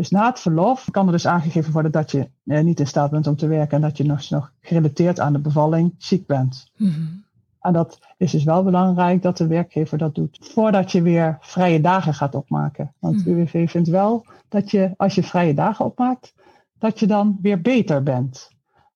Dus 0.00 0.10
na 0.10 0.26
het 0.26 0.40
verlof 0.40 0.90
kan 0.90 1.06
er 1.06 1.12
dus 1.12 1.26
aangegeven 1.26 1.72
worden 1.72 1.92
dat 1.92 2.10
je 2.10 2.30
eh, 2.44 2.62
niet 2.62 2.80
in 2.80 2.86
staat 2.86 3.10
bent 3.10 3.26
om 3.26 3.36
te 3.36 3.46
werken 3.46 3.76
en 3.76 3.82
dat 3.82 3.96
je 3.96 4.04
nog, 4.04 4.30
nog 4.30 4.52
gerelateerd 4.60 5.20
aan 5.20 5.32
de 5.32 5.38
bevalling 5.38 5.94
ziek 5.98 6.26
bent. 6.26 6.70
Mm-hmm. 6.76 7.24
En 7.60 7.72
dat 7.72 7.98
is 8.16 8.30
dus 8.30 8.44
wel 8.44 8.62
belangrijk 8.62 9.22
dat 9.22 9.36
de 9.36 9.46
werkgever 9.46 9.98
dat 9.98 10.14
doet 10.14 10.38
voordat 10.40 10.92
je 10.92 11.02
weer 11.02 11.36
vrije 11.40 11.80
dagen 11.80 12.14
gaat 12.14 12.34
opmaken. 12.34 12.94
Want 12.98 13.16
mm-hmm. 13.16 13.32
UWV 13.32 13.70
vindt 13.70 13.88
wel 13.88 14.26
dat 14.48 14.70
je 14.70 14.94
als 14.96 15.14
je 15.14 15.22
vrije 15.22 15.54
dagen 15.54 15.84
opmaakt, 15.84 16.34
dat 16.78 16.98
je 16.98 17.06
dan 17.06 17.38
weer 17.42 17.60
beter 17.60 18.02
bent. 18.02 18.50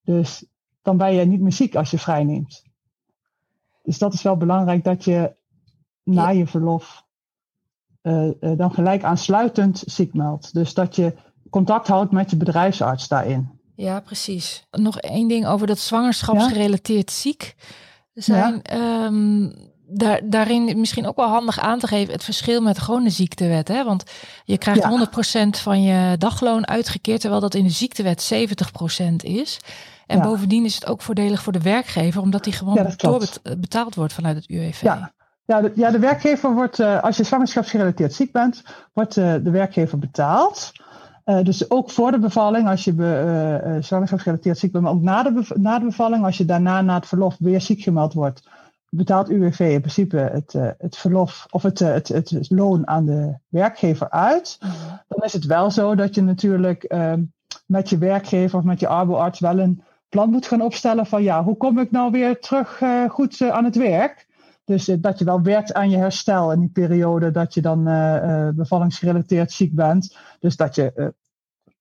Dus 0.05 0.47
dan 0.83 0.97
ben 0.97 1.15
je 1.15 1.25
niet 1.25 1.41
meer 1.41 1.53
ziek 1.53 1.75
als 1.75 1.91
je 1.91 1.99
vrij 1.99 2.25
neemt. 2.25 2.65
Dus 3.83 3.99
dat 3.99 4.12
is 4.12 4.23
wel 4.23 4.37
belangrijk 4.37 4.85
dat 4.85 5.05
je 5.05 5.35
na 6.03 6.29
je 6.29 6.46
verlof 6.46 7.04
uh, 8.05 8.25
uh, 8.41 8.58
dan 8.58 8.75
gelijk 8.75 9.03
aansluitend 9.03 9.82
ziek 9.87 10.15
meldt. 10.15 10.55
Dus 10.55 10.75
dat 10.75 10.96
je 10.96 11.15
contact 11.51 11.89
houdt 11.89 12.13
met 12.13 12.31
je 12.31 12.37
bedrijfsarts 12.37 13.08
daarin. 13.08 13.51
Ja, 13.77 14.01
precies. 14.01 14.67
Nog 14.70 14.99
één 14.99 15.29
ding 15.29 15.46
over 15.46 15.67
dat 15.67 15.79
zwangerschapsgerelateerd 15.79 17.11
ja? 17.11 17.17
ziek 17.17 17.55
zijn. 18.15 18.61
Ja. 18.63 19.05
Um, 19.05 19.55
daar, 19.87 20.20
daarin 20.25 20.81
misschien 20.81 21.06
ook 21.06 21.17
wel 21.17 21.29
handig 21.29 21.58
aan 21.58 21.79
te 21.79 21.87
geven 21.87 22.13
het 22.13 22.25
verschil 22.25 22.63
met 22.63 22.77
de 22.77 23.11
ziektewet. 23.11 23.69
Hè? 23.69 23.84
Want 23.84 24.05
je 24.44 24.58
krijgt 24.58 24.82
ja. 24.82 25.08
100% 25.46 25.49
van 25.51 25.82
je 25.82 26.17
dagloon 26.19 26.67
uitgekeerd, 26.67 27.20
terwijl 27.20 27.41
dat 27.41 27.55
in 27.55 27.65
de 27.65 27.70
ziektewet 27.70 28.32
70% 28.34 29.15
is. 29.17 29.61
En 30.06 30.19
ja. 30.19 30.25
bovendien 30.25 30.65
is 30.65 30.75
het 30.75 30.87
ook 30.87 31.03
voordelig 31.03 31.43
voor 31.43 31.53
de 31.53 31.63
werkgever, 31.63 32.20
omdat 32.20 32.44
die 32.44 32.53
gewoon 32.53 32.75
ja, 32.75 32.94
doorbetaald 32.96 33.94
wordt 33.94 34.13
vanuit 34.13 34.37
het 34.37 34.49
UWV. 34.49 34.82
Ja. 34.82 35.13
Ja, 35.46 35.60
de, 35.60 35.72
ja, 35.74 35.91
de 35.91 35.98
werkgever 35.98 36.55
wordt, 36.55 36.79
uh, 36.79 37.03
als 37.03 37.17
je 37.17 37.24
zwangerschapsgerelateerd 37.24 38.13
ziek 38.13 38.32
bent, 38.32 38.63
wordt 38.93 39.17
uh, 39.17 39.34
de 39.43 39.51
werkgever 39.51 39.98
betaald. 39.98 40.72
Uh, 41.24 41.43
dus 41.43 41.70
ook 41.70 41.91
voor 41.91 42.10
de 42.10 42.19
bevalling, 42.19 42.69
als 42.69 42.84
je 42.84 42.93
be, 42.93 43.79
zwangerschapsgerelateerd 43.81 44.58
ziek 44.58 44.72
bent, 44.72 44.84
maar 44.84 44.93
ook 44.93 45.03
na 45.03 45.22
de, 45.22 45.44
na 45.55 45.79
de 45.79 45.84
bevalling, 45.84 46.24
als 46.24 46.36
je 46.39 46.44
daarna 46.44 46.82
na 46.82 46.94
het 46.94 47.06
verlof 47.06 47.36
weer 47.39 47.60
ziek 47.60 47.82
gemeld 47.82 48.13
wordt, 48.13 48.48
betaalt 48.89 49.31
UWV 49.31 49.60
in 49.60 49.81
principe 49.81 50.17
het, 50.17 50.53
het 50.79 50.96
verlof 50.96 51.46
of 51.51 51.63
het, 51.63 51.79
het, 51.79 52.08
het, 52.08 52.31
het, 52.31 52.51
loon 52.51 52.89
aan 52.89 53.05
de 53.05 53.34
werkgever 53.48 54.10
uit. 54.10 54.58
Mhm. 54.60 54.72
Dan 55.08 55.24
is 55.24 55.32
het 55.32 55.46
wel 55.46 55.70
zo 55.70 55.94
dat 55.94 56.15
je 56.15 56.22
natuurlijk 56.22 56.94
met 57.67 57.89
je 57.89 57.98
werkgever 57.98 58.58
of 58.58 58.65
met 58.65 58.81
je 58.81 58.89
arboarts 58.89 59.41
wel 59.41 59.58
een 59.58 59.82
plan 60.08 60.31
moet 60.31 60.46
gaan 60.46 60.63
opstellen 60.63 61.06
van 61.06 61.22
ja, 61.22 61.44
hoe 61.44 61.56
kom 61.56 61.79
ik 61.79 61.91
nou 61.91 62.10
weer 62.10 62.41
terug 62.41 62.81
goed 63.08 63.43
aan 63.51 63.65
het 63.65 63.77
werk? 63.77 64.27
Dus 64.65 64.89
uh, 64.89 64.97
dat 65.01 65.19
je 65.19 65.25
wel 65.25 65.43
werkt 65.43 65.75
aan 65.75 65.91
je 65.91 65.97
herstel 65.97 66.53
in 66.53 66.61
die 66.61 66.69
periode 66.69 67.31
dat 67.31 67.55
je 67.55 67.61
dan 67.61 67.89
uh, 67.89 68.15
uh, 68.15 68.49
bevallingsgerelateerd 68.55 69.53
ziek 69.53 69.75
bent. 69.75 70.17
Dus 70.41 70.56
dat 70.56 70.75
je 70.75 71.15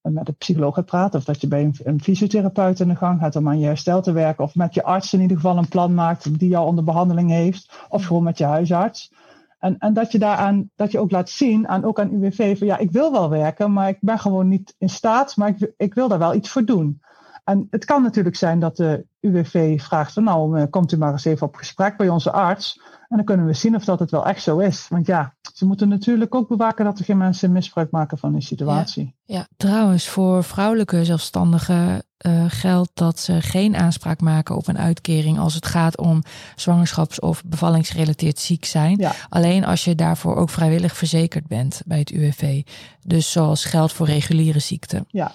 met 0.01 0.27
een 0.27 0.35
psycholoog 0.35 0.75
gaat 0.75 0.85
praten 0.85 1.19
of 1.19 1.25
dat 1.25 1.41
je 1.41 1.47
bij 1.47 1.63
een, 1.63 1.75
een, 1.83 2.01
fysiotherapeut 2.01 2.79
in 2.79 2.87
de 2.87 2.95
gang 2.95 3.19
gaat 3.19 3.35
om 3.35 3.47
aan 3.47 3.59
je 3.59 3.65
herstel 3.65 4.01
te 4.01 4.11
werken. 4.11 4.43
Of 4.43 4.55
met 4.55 4.73
je 4.73 4.83
arts 4.83 5.13
in 5.13 5.21
ieder 5.21 5.37
geval 5.37 5.57
een 5.57 5.67
plan 5.67 5.93
maakt 5.93 6.39
die 6.39 6.49
jou 6.49 6.67
onder 6.67 6.83
behandeling 6.83 7.29
heeft. 7.29 7.85
Of 7.89 8.05
gewoon 8.05 8.23
met 8.23 8.37
je 8.37 8.45
huisarts. 8.45 9.11
En, 9.59 9.77
en 9.77 9.93
dat 9.93 10.11
je 10.11 10.19
daaraan, 10.19 10.69
dat 10.75 10.91
je 10.91 10.99
ook 10.99 11.11
laat 11.11 11.29
zien, 11.29 11.67
aan, 11.67 11.83
ook 11.83 11.99
aan 11.99 12.13
UWV, 12.13 12.57
van 12.57 12.67
ja, 12.67 12.77
ik 12.77 12.91
wil 12.91 13.11
wel 13.11 13.29
werken, 13.29 13.73
maar 13.73 13.89
ik 13.89 13.97
ben 13.99 14.19
gewoon 14.19 14.47
niet 14.47 14.75
in 14.77 14.89
staat, 14.89 15.37
maar 15.37 15.49
ik, 15.49 15.73
ik 15.77 15.93
wil 15.93 16.07
daar 16.07 16.19
wel 16.19 16.33
iets 16.33 16.49
voor 16.49 16.65
doen. 16.65 17.01
En 17.43 17.67
het 17.69 17.85
kan 17.85 18.01
natuurlijk 18.01 18.35
zijn 18.35 18.59
dat 18.59 18.77
de 18.77 19.05
UWV 19.19 19.81
vraagt 19.81 20.13
van 20.13 20.23
nou, 20.23 20.65
komt 20.65 20.91
u 20.91 20.97
maar 20.97 21.11
eens 21.11 21.25
even 21.25 21.47
op 21.47 21.55
gesprek 21.55 21.97
bij 21.97 22.09
onze 22.09 22.31
arts. 22.31 22.81
En 23.09 23.19
dan 23.19 23.25
kunnen 23.25 23.45
we 23.45 23.53
zien 23.53 23.75
of 23.75 23.85
dat 23.85 23.99
het 23.99 24.11
wel 24.11 24.25
echt 24.25 24.43
zo 24.43 24.57
is. 24.59 24.87
Want 24.89 25.05
ja, 25.05 25.33
Ze 25.53 25.65
moeten 25.65 25.89
natuurlijk 25.89 26.35
ook 26.35 26.47
bewaken 26.47 26.85
dat 26.85 26.99
er 26.99 27.05
geen 27.05 27.17
mensen 27.17 27.51
misbruik 27.51 27.91
maken 27.91 28.17
van 28.17 28.33
die 28.33 28.41
situatie. 28.41 29.15
Ja, 29.25 29.47
trouwens, 29.57 30.07
voor 30.07 30.43
vrouwelijke 30.43 31.05
zelfstandigen 31.05 32.03
uh, 32.27 32.43
geldt 32.47 32.91
dat 32.93 33.19
ze 33.19 33.41
geen 33.41 33.75
aanspraak 33.75 34.21
maken 34.21 34.55
op 34.55 34.67
een 34.67 34.77
uitkering 34.77 35.39
als 35.39 35.53
het 35.53 35.65
gaat 35.65 35.97
om 35.97 36.23
zwangerschaps- 36.55 37.19
of 37.19 37.43
bevallingsgerelateerd 37.45 38.39
ziek 38.39 38.65
zijn. 38.65 39.05
Alleen 39.29 39.65
als 39.65 39.83
je 39.83 39.95
daarvoor 39.95 40.35
ook 40.35 40.49
vrijwillig 40.49 40.95
verzekerd 40.97 41.47
bent 41.47 41.81
bij 41.85 41.99
het 41.99 42.09
UWV. 42.09 42.61
Dus 43.01 43.31
zoals 43.31 43.65
geldt 43.65 43.93
voor 43.93 44.05
reguliere 44.05 44.59
ziekten. 44.59 45.05
Ja. 45.07 45.31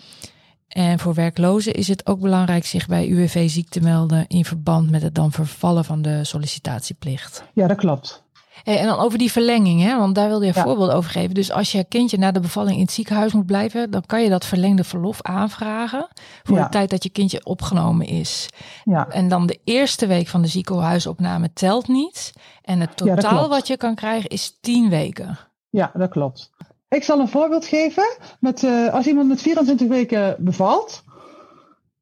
En 0.69 0.99
voor 0.99 1.15
werklozen 1.15 1.73
is 1.73 1.89
het 1.89 2.07
ook 2.07 2.21
belangrijk 2.21 2.67
zich 2.67 2.87
bij 2.87 3.09
UWV 3.09 3.51
ziek 3.51 3.69
te 3.69 3.81
melden 3.81 4.27
in 4.27 4.45
verband 4.45 4.91
met 4.91 5.03
het 5.03 5.15
dan 5.15 5.33
vervallen 5.33 5.85
van 5.85 6.03
de 6.03 6.25
sollicitatieplicht. 6.25 7.45
Ja, 7.53 7.67
dat 7.67 7.77
klopt. 7.77 8.27
en 8.65 8.87
dan 8.87 8.99
over 8.99 9.19
die 9.19 9.33
verlenging, 9.33 9.83
hè? 9.83 9.99
want 9.99 10.15
daar 10.15 10.29
wilde 10.29 10.47
je 10.47 10.57
een 10.57 10.63
voorbeeld 10.63 10.91
over 10.91 11.11
geven. 11.11 11.35
Dus 11.35 11.53
als 11.53 11.73
je 11.73 11.85
kindje 11.85 12.19
na 12.19 12.31
de 12.31 12.41
bevalling 12.41 12.77
in 12.77 12.83
het 12.83 12.93
ziekenhuis 12.93 13.33
moet 13.33 13.47
blijven, 13.47 13.91
dan 13.91 14.03
kan 14.07 14.23
je 14.23 14.29
dat 14.29 14.45
verlengde 14.45 14.85
verlof 14.85 15.23
aanvragen 15.23 16.09
voor 16.43 16.59
de 16.59 16.69
tijd 16.69 16.91
dat 16.91 17.03
je 17.03 17.11
kindje 17.11 17.45
opgenomen 17.45 18.07
is. 18.07 18.49
Ja. 18.85 19.09
En 19.09 19.29
dan 19.29 19.47
de 19.47 19.61
eerste 19.65 20.07
week 20.07 20.27
van 20.27 20.43
de 20.43 20.49
ziekenhuisopname 20.49 21.53
telt 21.53 21.89
niet. 21.89 22.33
En 22.63 22.81
het 22.81 22.97
totaal 22.97 23.49
wat 23.49 23.67
je 23.67 23.77
kan 23.77 23.95
krijgen 23.95 24.31
is 24.31 24.59
tien 24.61 24.89
weken. 24.89 25.39
Ja, 25.71 25.91
dat 25.95 26.11
klopt. 26.11 26.51
Ik 26.89 27.05
zal 27.05 27.21
een 27.21 27.29
voorbeeld 27.29 27.65
geven. 27.65 28.17
Met, 28.41 28.63
uh, 28.63 28.95
als 28.95 29.07
iemand 29.07 29.29
met 29.29 29.43
24 29.43 29.89
weken 29.89 30.37
bevalt, 30.45 31.05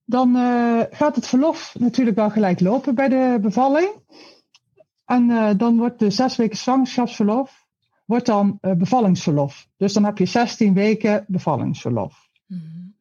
dan 0.05 0.37
uh, 0.37 0.81
gaat 0.90 1.16
het 1.16 1.26
verlof 1.26 1.75
natuurlijk 1.78 2.16
wel 2.16 2.31
gelijk 2.31 2.61
lopen 2.61 2.95
bij 2.95 3.09
de 3.09 3.38
bevalling. 3.40 3.90
En 5.05 5.28
uh, 5.28 5.50
dan 5.57 5.76
wordt 5.76 5.99
de 5.99 6.11
zes 6.11 6.37
weken 6.37 6.57
zwangerschapsverlof 6.57 7.64
wordt 8.05 8.26
dan 8.26 8.59
bevallingsverlof. 8.61 9.69
Dus 9.76 9.93
dan 9.93 10.05
heb 10.05 10.19
je 10.19 10.26
16 10.26 10.75
weken 10.75 11.25
bevallingsverlof. 11.28 12.28
Mm 12.47 12.59
-hmm. 12.59 12.97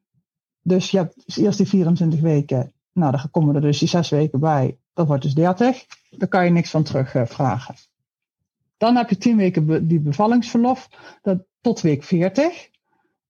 Dus 0.62 0.92
je 0.92 0.98
hebt 0.98 1.38
eerst 1.38 1.58
die 1.58 1.68
24 1.68 2.20
weken. 2.20 2.74
Nou, 2.94 3.12
dan 3.12 3.32
komen 3.32 3.56
er 3.56 3.62
dus 3.62 3.80
die 3.80 3.88
zes 3.88 4.10
weken 4.10 4.40
bij. 4.40 4.78
Dat 4.94 5.08
wordt 5.08 5.24
dus 5.24 5.34
30. 5.34 5.86
Daar 6.10 6.28
kan 6.28 6.46
je 6.46 6.52
niks 6.52 6.70
van 6.70 6.84
terugvragen. 6.84 7.76
Dan 8.78 8.96
heb 8.96 9.10
je 9.10 9.18
10 9.18 9.38
weken 9.38 9.88
die 9.88 10.00
bevallingsverlof. 10.00 10.90
Dat, 11.22 11.44
tot 11.62 11.82
week 11.82 12.04
40. 12.04 12.70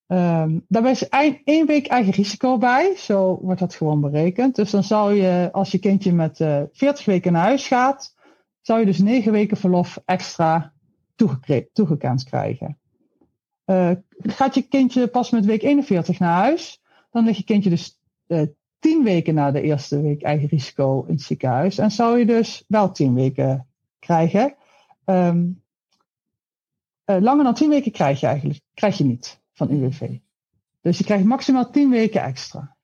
Um, 0.08 0.64
daarbij 0.68 0.90
is 0.90 1.08
één 1.44 1.66
week 1.66 1.86
eigen 1.86 2.12
risico 2.12 2.58
bij. 2.58 2.94
Zo 2.96 3.38
wordt 3.42 3.60
dat 3.60 3.74
gewoon 3.74 4.00
berekend. 4.00 4.54
Dus 4.54 4.70
dan 4.70 4.84
zou 4.84 5.14
je, 5.14 5.48
als 5.52 5.70
je 5.70 5.78
kindje 5.78 6.12
met 6.12 6.40
uh, 6.40 6.62
40 6.72 7.04
weken 7.04 7.32
naar 7.32 7.42
huis 7.42 7.66
gaat, 7.66 8.14
zou 8.60 8.80
je 8.80 8.86
dus 8.86 8.98
9 8.98 9.32
weken 9.32 9.56
verlof 9.56 10.02
extra 10.04 10.72
toegekend 11.72 12.24
krijgen. 12.24 12.78
Uh, 13.66 13.90
gaat 14.18 14.54
je 14.54 14.62
kindje 14.62 15.06
pas 15.06 15.30
met 15.30 15.44
week 15.44 15.62
41 15.62 16.18
naar 16.18 16.36
huis, 16.36 16.82
dan 17.10 17.24
ligt 17.24 17.38
je 17.38 17.44
kindje 17.44 17.70
dus 17.70 18.00
uh, 18.26 18.42
10 18.78 19.04
weken 19.04 19.34
na 19.34 19.50
de 19.50 19.60
eerste 19.60 20.00
week 20.00 20.22
eigen 20.22 20.48
risico 20.48 21.04
in 21.06 21.14
het 21.14 21.22
ziekenhuis. 21.22 21.78
En 21.78 21.90
zou 21.90 22.18
je 22.18 22.26
dus 22.26 22.64
wel 22.68 22.92
10 22.92 23.14
weken 23.14 23.66
krijgen. 23.98 24.54
Um, 25.06 25.62
uh, 27.06 27.16
langer 27.20 27.44
dan 27.44 27.54
10 27.54 27.68
weken 27.68 27.92
krijg 27.92 28.20
je 28.20 28.26
eigenlijk 28.26 28.60
krijg 28.74 28.98
je 28.98 29.04
niet 29.04 29.40
van 29.52 29.70
UWV. 29.70 30.18
Dus 30.80 30.98
je 30.98 31.04
krijgt 31.04 31.24
maximaal 31.24 31.70
10 31.70 31.90
weken 31.90 32.22
extra. 32.22 32.76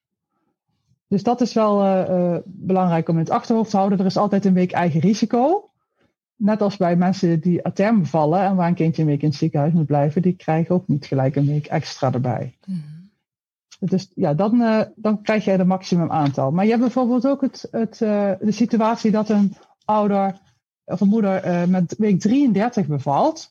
Dus 1.09 1.23
dat 1.23 1.41
is 1.41 1.53
wel 1.53 1.85
uh, 1.85 2.09
uh, 2.09 2.37
belangrijk 2.45 3.09
om 3.09 3.15
in 3.15 3.21
het 3.21 3.31
achterhoofd 3.31 3.71
te 3.71 3.77
houden. 3.77 3.99
Er 3.99 4.07
is 4.07 4.17
altijd 4.17 4.45
een 4.45 4.55
week 4.55 4.73
eigen 4.73 5.01
risico. 5.01 5.71
Net 6.37 6.63
als 6.63 6.77
bij 6.77 6.97
mensen 6.97 7.41
die 7.41 7.67
a 7.67 7.71
term 7.71 7.99
bevallen 7.99 8.41
en 8.41 8.57
waar 8.57 8.69
een 8.69 8.75
kindje 8.75 9.03
een 9.03 9.09
week 9.09 9.23
in 9.23 9.29
het 9.29 9.37
ziekenhuis 9.37 9.73
moet 9.73 9.87
blijven, 9.87 10.23
die 10.23 10.37
krijgen 10.37 10.75
ook 10.75 10.89
niet 10.89 11.07
gelijk 11.07 11.37
een 11.37 11.47
week 11.47 11.67
extra 11.67 12.13
erbij. 12.13 12.59
Mm. 12.67 13.11
Dus 13.79 14.11
ja, 14.15 14.35
dan, 14.35 14.61
uh, 14.61 14.81
dan 14.97 15.23
krijg 15.23 15.45
je 15.45 15.51
het 15.51 15.67
maximum 15.67 16.11
aantal. 16.11 16.51
Maar 16.51 16.65
je 16.65 16.71
hebt 16.71 16.83
bijvoorbeeld 16.83 17.27
ook 17.27 17.41
het, 17.41 17.69
het, 17.71 17.99
de 17.99 18.53
situatie 18.53 19.11
dat 19.11 19.29
een 19.29 19.57
ouder 19.85 20.41
of 20.85 21.01
een 21.01 21.09
moeder 21.09 21.69
met 21.69 21.95
week 21.99 22.21
33 22.21 22.87
bevalt. 22.87 23.51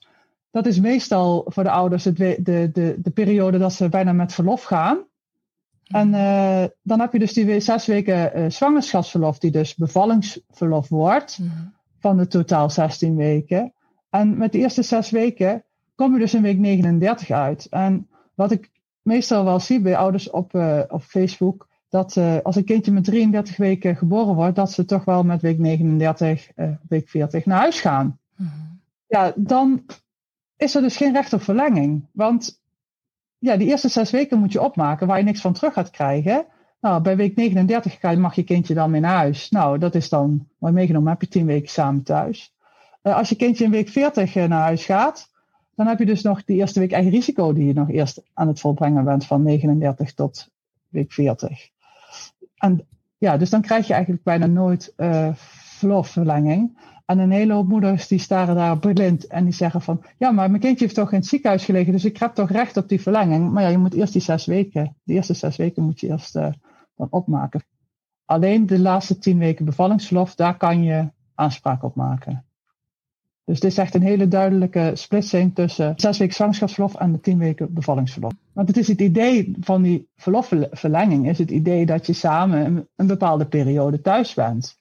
Dat 0.51 0.65
is 0.65 0.79
meestal 0.79 1.45
voor 1.47 1.63
de 1.63 1.71
ouders 1.71 2.03
het, 2.03 2.17
de, 2.17 2.39
de, 2.73 2.95
de 2.97 3.11
periode 3.13 3.57
dat 3.57 3.73
ze 3.73 3.89
bijna 3.89 4.13
met 4.13 4.33
verlof 4.33 4.63
gaan. 4.63 5.05
En 5.91 6.13
uh, 6.13 6.63
dan 6.81 6.99
heb 6.99 7.13
je 7.13 7.19
dus 7.19 7.33
die 7.33 7.59
zes 7.59 7.85
weken 7.85 8.39
uh, 8.39 8.49
zwangerschapsverlof, 8.49 9.39
die 9.39 9.51
dus 9.51 9.75
bevallingsverlof 9.75 10.89
wordt, 10.89 11.39
mm. 11.39 11.73
van 11.99 12.17
de 12.17 12.27
totaal 12.27 12.69
16 12.69 13.15
weken. 13.15 13.73
En 14.09 14.37
met 14.37 14.51
de 14.51 14.57
eerste 14.57 14.81
zes 14.81 15.09
weken 15.09 15.63
kom 15.95 16.13
je 16.13 16.19
dus 16.19 16.33
in 16.33 16.41
week 16.41 16.57
39 16.57 17.29
uit. 17.29 17.67
En 17.69 18.07
wat 18.33 18.51
ik 18.51 18.69
meestal 19.01 19.43
wel 19.43 19.59
zie 19.59 19.81
bij 19.81 19.97
ouders 19.97 20.29
op, 20.29 20.53
uh, 20.53 20.81
op 20.87 21.01
Facebook, 21.01 21.67
dat 21.91 22.17
als 22.43 22.55
een 22.55 22.63
kindje 22.63 22.91
met 22.91 23.03
33 23.03 23.57
weken 23.57 23.95
geboren 23.95 24.35
wordt, 24.35 24.55
dat 24.55 24.71
ze 24.71 24.85
toch 24.85 25.05
wel 25.05 25.23
met 25.23 25.41
week 25.41 25.57
39, 25.57 26.51
week 26.87 27.09
40 27.09 27.45
naar 27.45 27.59
huis 27.59 27.81
gaan. 27.81 28.19
Mm. 28.35 28.79
Ja, 29.07 29.33
dan 29.35 29.85
is 30.57 30.75
er 30.75 30.81
dus 30.81 30.97
geen 30.97 31.13
recht 31.13 31.33
op 31.33 31.41
verlenging. 31.41 32.07
Want 32.11 32.61
ja, 33.37 33.57
die 33.57 33.67
eerste 33.67 33.87
zes 33.87 34.11
weken 34.11 34.39
moet 34.39 34.51
je 34.51 34.61
opmaken 34.61 35.07
waar 35.07 35.17
je 35.17 35.23
niks 35.23 35.41
van 35.41 35.53
terug 35.53 35.73
gaat 35.73 35.89
krijgen. 35.89 36.45
Nou, 36.81 37.01
bij 37.01 37.15
week 37.15 37.35
39 37.35 38.15
mag 38.17 38.35
je 38.35 38.43
kindje 38.43 38.73
dan 38.73 38.91
mee 38.91 39.01
naar 39.01 39.17
huis. 39.17 39.49
Nou, 39.49 39.77
dat 39.77 39.95
is 39.95 40.09
dan 40.09 40.47
mooi 40.57 40.73
meegenomen, 40.73 41.09
heb 41.09 41.21
je 41.21 41.27
tien 41.27 41.45
weken 41.45 41.69
samen 41.69 42.03
thuis. 42.03 42.55
Uh, 43.03 43.15
als 43.15 43.29
je 43.29 43.35
kindje 43.35 43.63
in 43.63 43.71
week 43.71 43.89
40 43.89 44.35
uh, 44.35 44.45
naar 44.45 44.61
huis 44.61 44.85
gaat, 44.85 45.29
dan 45.75 45.87
heb 45.87 45.99
je 45.99 46.05
dus 46.05 46.21
nog 46.21 46.43
die 46.43 46.57
eerste 46.57 46.79
week 46.79 46.91
eigen 46.91 47.11
risico 47.11 47.53
die 47.53 47.65
je 47.65 47.73
nog 47.73 47.89
eerst 47.89 48.23
aan 48.33 48.47
het 48.47 48.59
volbrengen 48.59 49.03
bent 49.03 49.25
van 49.25 49.43
39 49.43 50.13
tot 50.13 50.49
week 50.87 51.11
40. 51.11 51.70
En 52.61 52.87
ja, 53.17 53.37
dus 53.37 53.49
dan 53.49 53.61
krijg 53.61 53.87
je 53.87 53.93
eigenlijk 53.93 54.23
bijna 54.23 54.45
nooit 54.45 54.93
uh, 54.97 55.29
verlofverlenging. 55.35 56.77
En 57.05 57.19
een 57.19 57.31
hele 57.31 57.53
hoop 57.53 57.67
moeders 57.67 58.07
die 58.07 58.19
staren 58.19 58.55
daar 58.55 58.77
blind 58.79 59.27
en 59.27 59.43
die 59.43 59.53
zeggen 59.53 59.81
van, 59.81 60.03
ja, 60.17 60.31
maar 60.31 60.49
mijn 60.49 60.61
kindje 60.61 60.83
heeft 60.83 60.95
toch 60.95 61.11
in 61.11 61.17
het 61.17 61.27
ziekenhuis 61.27 61.65
gelegen, 61.65 61.91
dus 61.91 62.05
ik 62.05 62.17
heb 62.17 62.33
toch 62.33 62.49
recht 62.49 62.77
op 62.77 62.89
die 62.89 63.01
verlenging. 63.01 63.51
Maar 63.51 63.63
ja, 63.63 63.69
je 63.69 63.77
moet 63.77 63.93
eerst 63.93 64.13
die 64.13 64.21
zes 64.21 64.45
weken, 64.45 64.95
de 65.03 65.13
eerste 65.13 65.33
zes 65.33 65.55
weken 65.55 65.83
moet 65.83 65.99
je 65.99 66.07
eerst 66.07 66.35
uh, 66.35 66.47
dan 66.95 67.07
opmaken. 67.09 67.63
Alleen 68.25 68.65
de 68.65 68.79
laatste 68.79 69.17
tien 69.17 69.37
weken 69.37 69.65
bevallingsverlof, 69.65 70.35
daar 70.35 70.57
kan 70.57 70.83
je 70.83 71.11
aanspraak 71.35 71.83
op 71.83 71.95
maken. 71.95 72.45
Dus 73.45 73.59
dit 73.59 73.71
is 73.71 73.77
echt 73.77 73.95
een 73.95 74.01
hele 74.01 74.27
duidelijke 74.27 74.91
splitsing 74.93 75.55
tussen 75.55 75.93
zes 75.95 76.17
weken 76.17 76.35
zwangerschapsverlof 76.35 76.95
en 76.95 77.11
de 77.11 77.19
tien 77.19 77.37
weken 77.37 77.73
bevallingsverlof. 77.73 78.31
Want 78.53 78.67
het 78.67 78.77
is 78.77 78.87
het 78.87 79.01
idee 79.01 79.55
van 79.59 79.81
die 79.81 80.07
verlofverlenging, 80.15 81.29
is 81.29 81.37
het 81.37 81.51
idee 81.51 81.85
dat 81.85 82.05
je 82.05 82.13
samen 82.13 82.87
een, 82.95 83.07
bepaalde 83.07 83.45
periode 83.45 84.01
thuis 84.01 84.33
bent. 84.33 84.79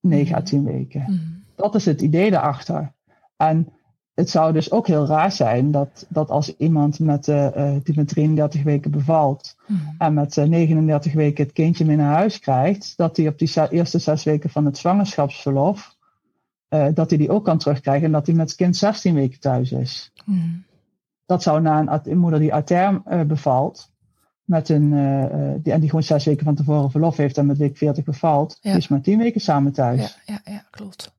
9 0.00 0.36
à 0.36 0.42
10 0.42 0.64
weken. 0.64 1.04
Mm. 1.08 1.44
Dat 1.56 1.74
is 1.74 1.84
het 1.84 2.00
idee 2.00 2.30
daarachter. 2.30 2.92
En 3.36 3.68
het 4.14 4.30
zou 4.30 4.52
dus 4.52 4.70
ook 4.70 4.86
heel 4.86 5.06
raar 5.06 5.32
zijn 5.32 5.70
dat, 5.70 6.06
dat 6.08 6.30
als 6.30 6.56
iemand 6.56 6.98
met, 6.98 7.26
uh, 7.26 7.76
die 7.82 7.96
met 7.96 8.08
33 8.08 8.62
weken 8.62 8.90
bevalt 8.90 9.56
mm. 9.66 9.94
en 9.98 10.14
met 10.14 10.36
uh, 10.36 10.44
39 10.44 11.12
weken 11.12 11.44
het 11.44 11.52
kindje 11.52 11.84
mee 11.84 11.96
naar 11.96 12.14
huis 12.14 12.38
krijgt, 12.38 12.96
dat 12.96 13.16
hij 13.16 13.28
op 13.28 13.38
die 13.38 13.68
eerste 13.70 13.98
zes 13.98 14.24
weken 14.24 14.50
van 14.50 14.64
het 14.64 14.78
zwangerschapsverlof, 14.78 15.96
uh, 16.74 16.86
dat 16.94 17.08
hij 17.10 17.18
die 17.18 17.30
ook 17.30 17.44
kan 17.44 17.58
terugkrijgen 17.58 18.06
en 18.06 18.12
dat 18.12 18.26
hij 18.26 18.34
met 18.34 18.48
het 18.48 18.56
kind 18.56 18.76
16 18.76 19.14
weken 19.14 19.40
thuis 19.40 19.72
is. 19.72 20.12
Mm. 20.24 20.64
Dat 21.26 21.42
zou 21.42 21.60
na 21.60 22.00
een, 22.04 22.18
moeder 22.18 22.40
die 22.40 22.54
uit 22.54 22.66
term 22.66 23.02
bevalt, 23.26 23.90
met 24.44 24.68
een, 24.68 24.92
uh, 24.92 25.54
die, 25.62 25.72
en 25.72 25.80
die 25.80 25.88
gewoon 25.88 26.04
zes 26.04 26.24
weken 26.24 26.44
van 26.44 26.54
tevoren 26.54 26.90
verlof 26.90 27.16
heeft 27.16 27.38
en 27.38 27.46
met 27.46 27.58
week 27.58 27.76
40 27.76 28.04
bevalt, 28.04 28.58
ja. 28.60 28.74
is 28.74 28.88
maar 28.88 29.00
tien 29.00 29.18
weken 29.18 29.40
samen 29.40 29.72
thuis. 29.72 30.18
Ja, 30.24 30.40
ja, 30.44 30.52
ja, 30.52 30.64
klopt. 30.70 31.14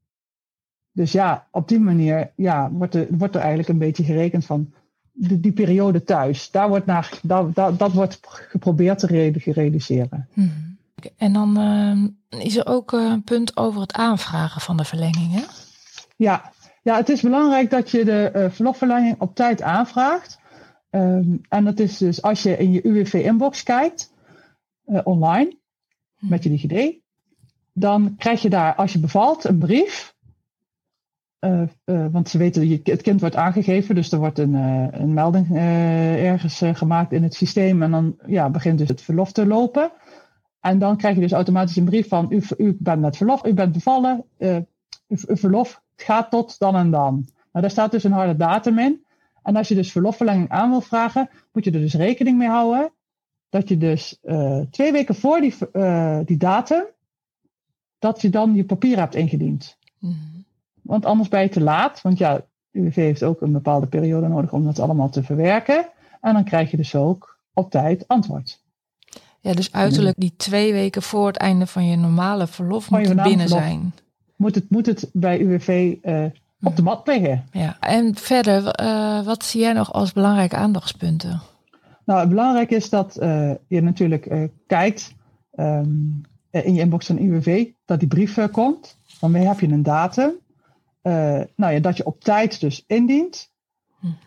Dus 0.91 1.11
ja, 1.11 1.47
op 1.51 1.67
die 1.67 1.79
manier 1.79 2.31
ja, 2.35 2.71
wordt, 2.71 2.95
er, 2.95 3.07
wordt 3.09 3.35
er 3.35 3.41
eigenlijk 3.41 3.69
een 3.69 3.77
beetje 3.77 4.03
gerekend 4.03 4.45
van 4.45 4.73
die, 5.11 5.39
die 5.39 5.51
periode 5.51 6.03
thuis. 6.03 6.51
Daar 6.51 6.69
wordt 6.69 6.85
naar, 6.85 7.19
dat, 7.21 7.55
dat, 7.55 7.79
dat 7.79 7.93
wordt 7.93 8.19
geprobeerd 8.21 8.99
te 8.99 9.31
realiseren. 9.51 10.27
Hmm. 10.33 10.77
En 11.17 11.33
dan 11.33 11.59
uh, 12.29 12.41
is 12.41 12.57
er 12.57 12.67
ook 12.67 12.91
een 12.91 13.23
punt 13.23 13.57
over 13.57 13.81
het 13.81 13.93
aanvragen 13.93 14.61
van 14.61 14.77
de 14.77 14.85
verlenging, 14.85 15.33
hè? 15.33 15.41
Ja. 16.15 16.51
ja, 16.81 16.95
het 16.95 17.09
is 17.09 17.21
belangrijk 17.21 17.69
dat 17.69 17.91
je 17.91 18.05
de 18.05 18.31
uh, 18.35 18.49
verlofverlenging 18.49 19.21
op 19.21 19.35
tijd 19.35 19.61
aanvraagt. 19.61 20.39
Um, 20.89 21.41
en 21.49 21.63
dat 21.63 21.79
is 21.79 21.97
dus 21.97 22.21
als 22.21 22.43
je 22.43 22.57
in 22.57 22.71
je 22.71 22.87
UWV-inbox 22.87 23.63
kijkt, 23.63 24.13
uh, 24.85 24.99
online, 25.03 25.57
hm. 26.15 26.27
met 26.27 26.43
je 26.43 26.49
DigiD, 26.49 27.01
dan 27.73 28.15
krijg 28.17 28.41
je 28.41 28.49
daar, 28.49 28.75
als 28.75 28.93
je 28.93 28.99
bevalt, 28.99 29.43
een 29.43 29.57
brief. 29.57 30.15
Uh, 31.39 31.61
uh, 31.85 32.05
want 32.11 32.29
ze 32.29 32.37
weten, 32.37 32.67
je, 32.67 32.79
het 32.83 33.01
kind 33.01 33.19
wordt 33.19 33.35
aangegeven, 33.35 33.95
dus 33.95 34.11
er 34.11 34.19
wordt 34.19 34.39
een, 34.39 34.53
een 35.01 35.13
melding 35.13 35.55
ergens 35.55 36.61
gemaakt 36.73 37.11
in 37.11 37.23
het 37.23 37.33
systeem. 37.33 37.83
En 37.83 37.91
dan 37.91 38.15
ja, 38.25 38.49
begint 38.49 38.77
dus 38.77 38.87
het 38.87 39.01
verlof 39.01 39.31
te 39.31 39.45
lopen. 39.45 39.91
En 40.63 40.79
dan 40.79 40.97
krijg 40.97 41.15
je 41.15 41.21
dus 41.21 41.31
automatisch 41.31 41.75
een 41.75 41.85
brief 41.85 42.07
van, 42.07 42.27
u, 42.29 42.41
u 42.57 42.77
bent 42.79 43.01
met 43.01 43.17
verlof, 43.17 43.45
u 43.45 43.53
bent 43.53 43.71
bevallen, 43.71 44.23
uw, 44.37 44.65
uw 45.07 45.35
verlof 45.35 45.81
gaat 45.95 46.29
tot 46.29 46.59
dan 46.59 46.75
en 46.75 46.91
dan. 46.91 47.13
Nou, 47.13 47.27
daar 47.51 47.69
staat 47.69 47.91
dus 47.91 48.03
een 48.03 48.11
harde 48.11 48.35
datum 48.35 48.79
in. 48.79 49.05
En 49.43 49.55
als 49.55 49.67
je 49.67 49.75
dus 49.75 49.91
verlofverlenging 49.91 50.49
aan 50.49 50.69
wil 50.69 50.81
vragen, 50.81 51.29
moet 51.51 51.63
je 51.63 51.71
er 51.71 51.79
dus 51.79 51.93
rekening 51.93 52.37
mee 52.37 52.47
houden 52.47 52.91
dat 53.49 53.69
je 53.69 53.77
dus 53.77 54.19
uh, 54.23 54.59
twee 54.59 54.91
weken 54.91 55.15
voor 55.15 55.41
die, 55.41 55.53
uh, 55.73 56.19
die 56.25 56.37
datum, 56.37 56.83
dat 57.99 58.21
je 58.21 58.29
dan 58.29 58.55
je 58.55 58.65
papier 58.65 58.97
hebt 58.97 59.15
ingediend. 59.15 59.77
Mm. 59.99 60.45
Want 60.81 61.05
anders 61.05 61.29
ben 61.29 61.41
je 61.41 61.49
te 61.49 61.61
laat, 61.61 62.01
want 62.01 62.17
ja, 62.17 62.45
UWV 62.71 62.95
heeft 62.95 63.23
ook 63.23 63.41
een 63.41 63.51
bepaalde 63.51 63.87
periode 63.87 64.27
nodig 64.27 64.53
om 64.53 64.63
dat 64.63 64.79
allemaal 64.79 65.09
te 65.09 65.23
verwerken. 65.23 65.89
En 66.21 66.33
dan 66.33 66.43
krijg 66.43 66.71
je 66.71 66.77
dus 66.77 66.95
ook 66.95 67.39
op 67.53 67.71
tijd 67.71 68.07
antwoord. 68.07 68.62
Ja, 69.43 69.53
dus 69.53 69.71
uiterlijk 69.71 70.15
die 70.17 70.33
twee 70.37 70.73
weken 70.73 71.01
voor 71.01 71.27
het 71.27 71.37
einde 71.37 71.67
van 71.67 71.85
je 71.85 71.95
normale 71.95 72.47
verlof 72.47 72.89
moet 72.89 73.07
het 73.07 73.23
binnen 73.23 73.47
zijn. 73.47 73.93
Moet 74.35 74.55
het, 74.55 74.69
moet 74.69 74.85
het 74.85 75.09
bij 75.13 75.39
UWV 75.39 75.95
uh, 76.03 76.25
op 76.61 76.75
de 76.75 76.81
mat 76.81 77.07
liggen. 77.07 77.45
Ja, 77.51 77.77
en 77.79 78.15
verder, 78.15 78.63
wat 79.25 79.43
zie 79.43 79.61
jij 79.61 79.73
nog 79.73 79.93
als 79.93 80.13
belangrijke 80.13 80.55
aandachtspunten? 80.55 81.41
Nou, 82.05 82.27
belangrijk 82.27 82.71
is 82.71 82.89
dat 82.89 83.17
uh, 83.21 83.51
je 83.67 83.81
natuurlijk 83.81 84.49
kijkt 84.67 85.13
um, 85.55 86.21
in 86.51 86.73
je 86.73 86.81
inbox 86.81 87.05
van 87.05 87.17
UWV 87.17 87.67
dat 87.85 87.99
die 87.99 88.07
brief 88.07 88.51
komt. 88.51 88.97
Dan 89.19 89.33
heb 89.33 89.59
je 89.59 89.67
een 89.67 89.83
datum. 89.83 90.31
nou 91.55 91.73
ja, 91.73 91.79
dat 91.79 91.97
je 91.97 92.05
op 92.05 92.23
tijd 92.23 92.59
dus 92.59 92.83
indient. 92.87 93.51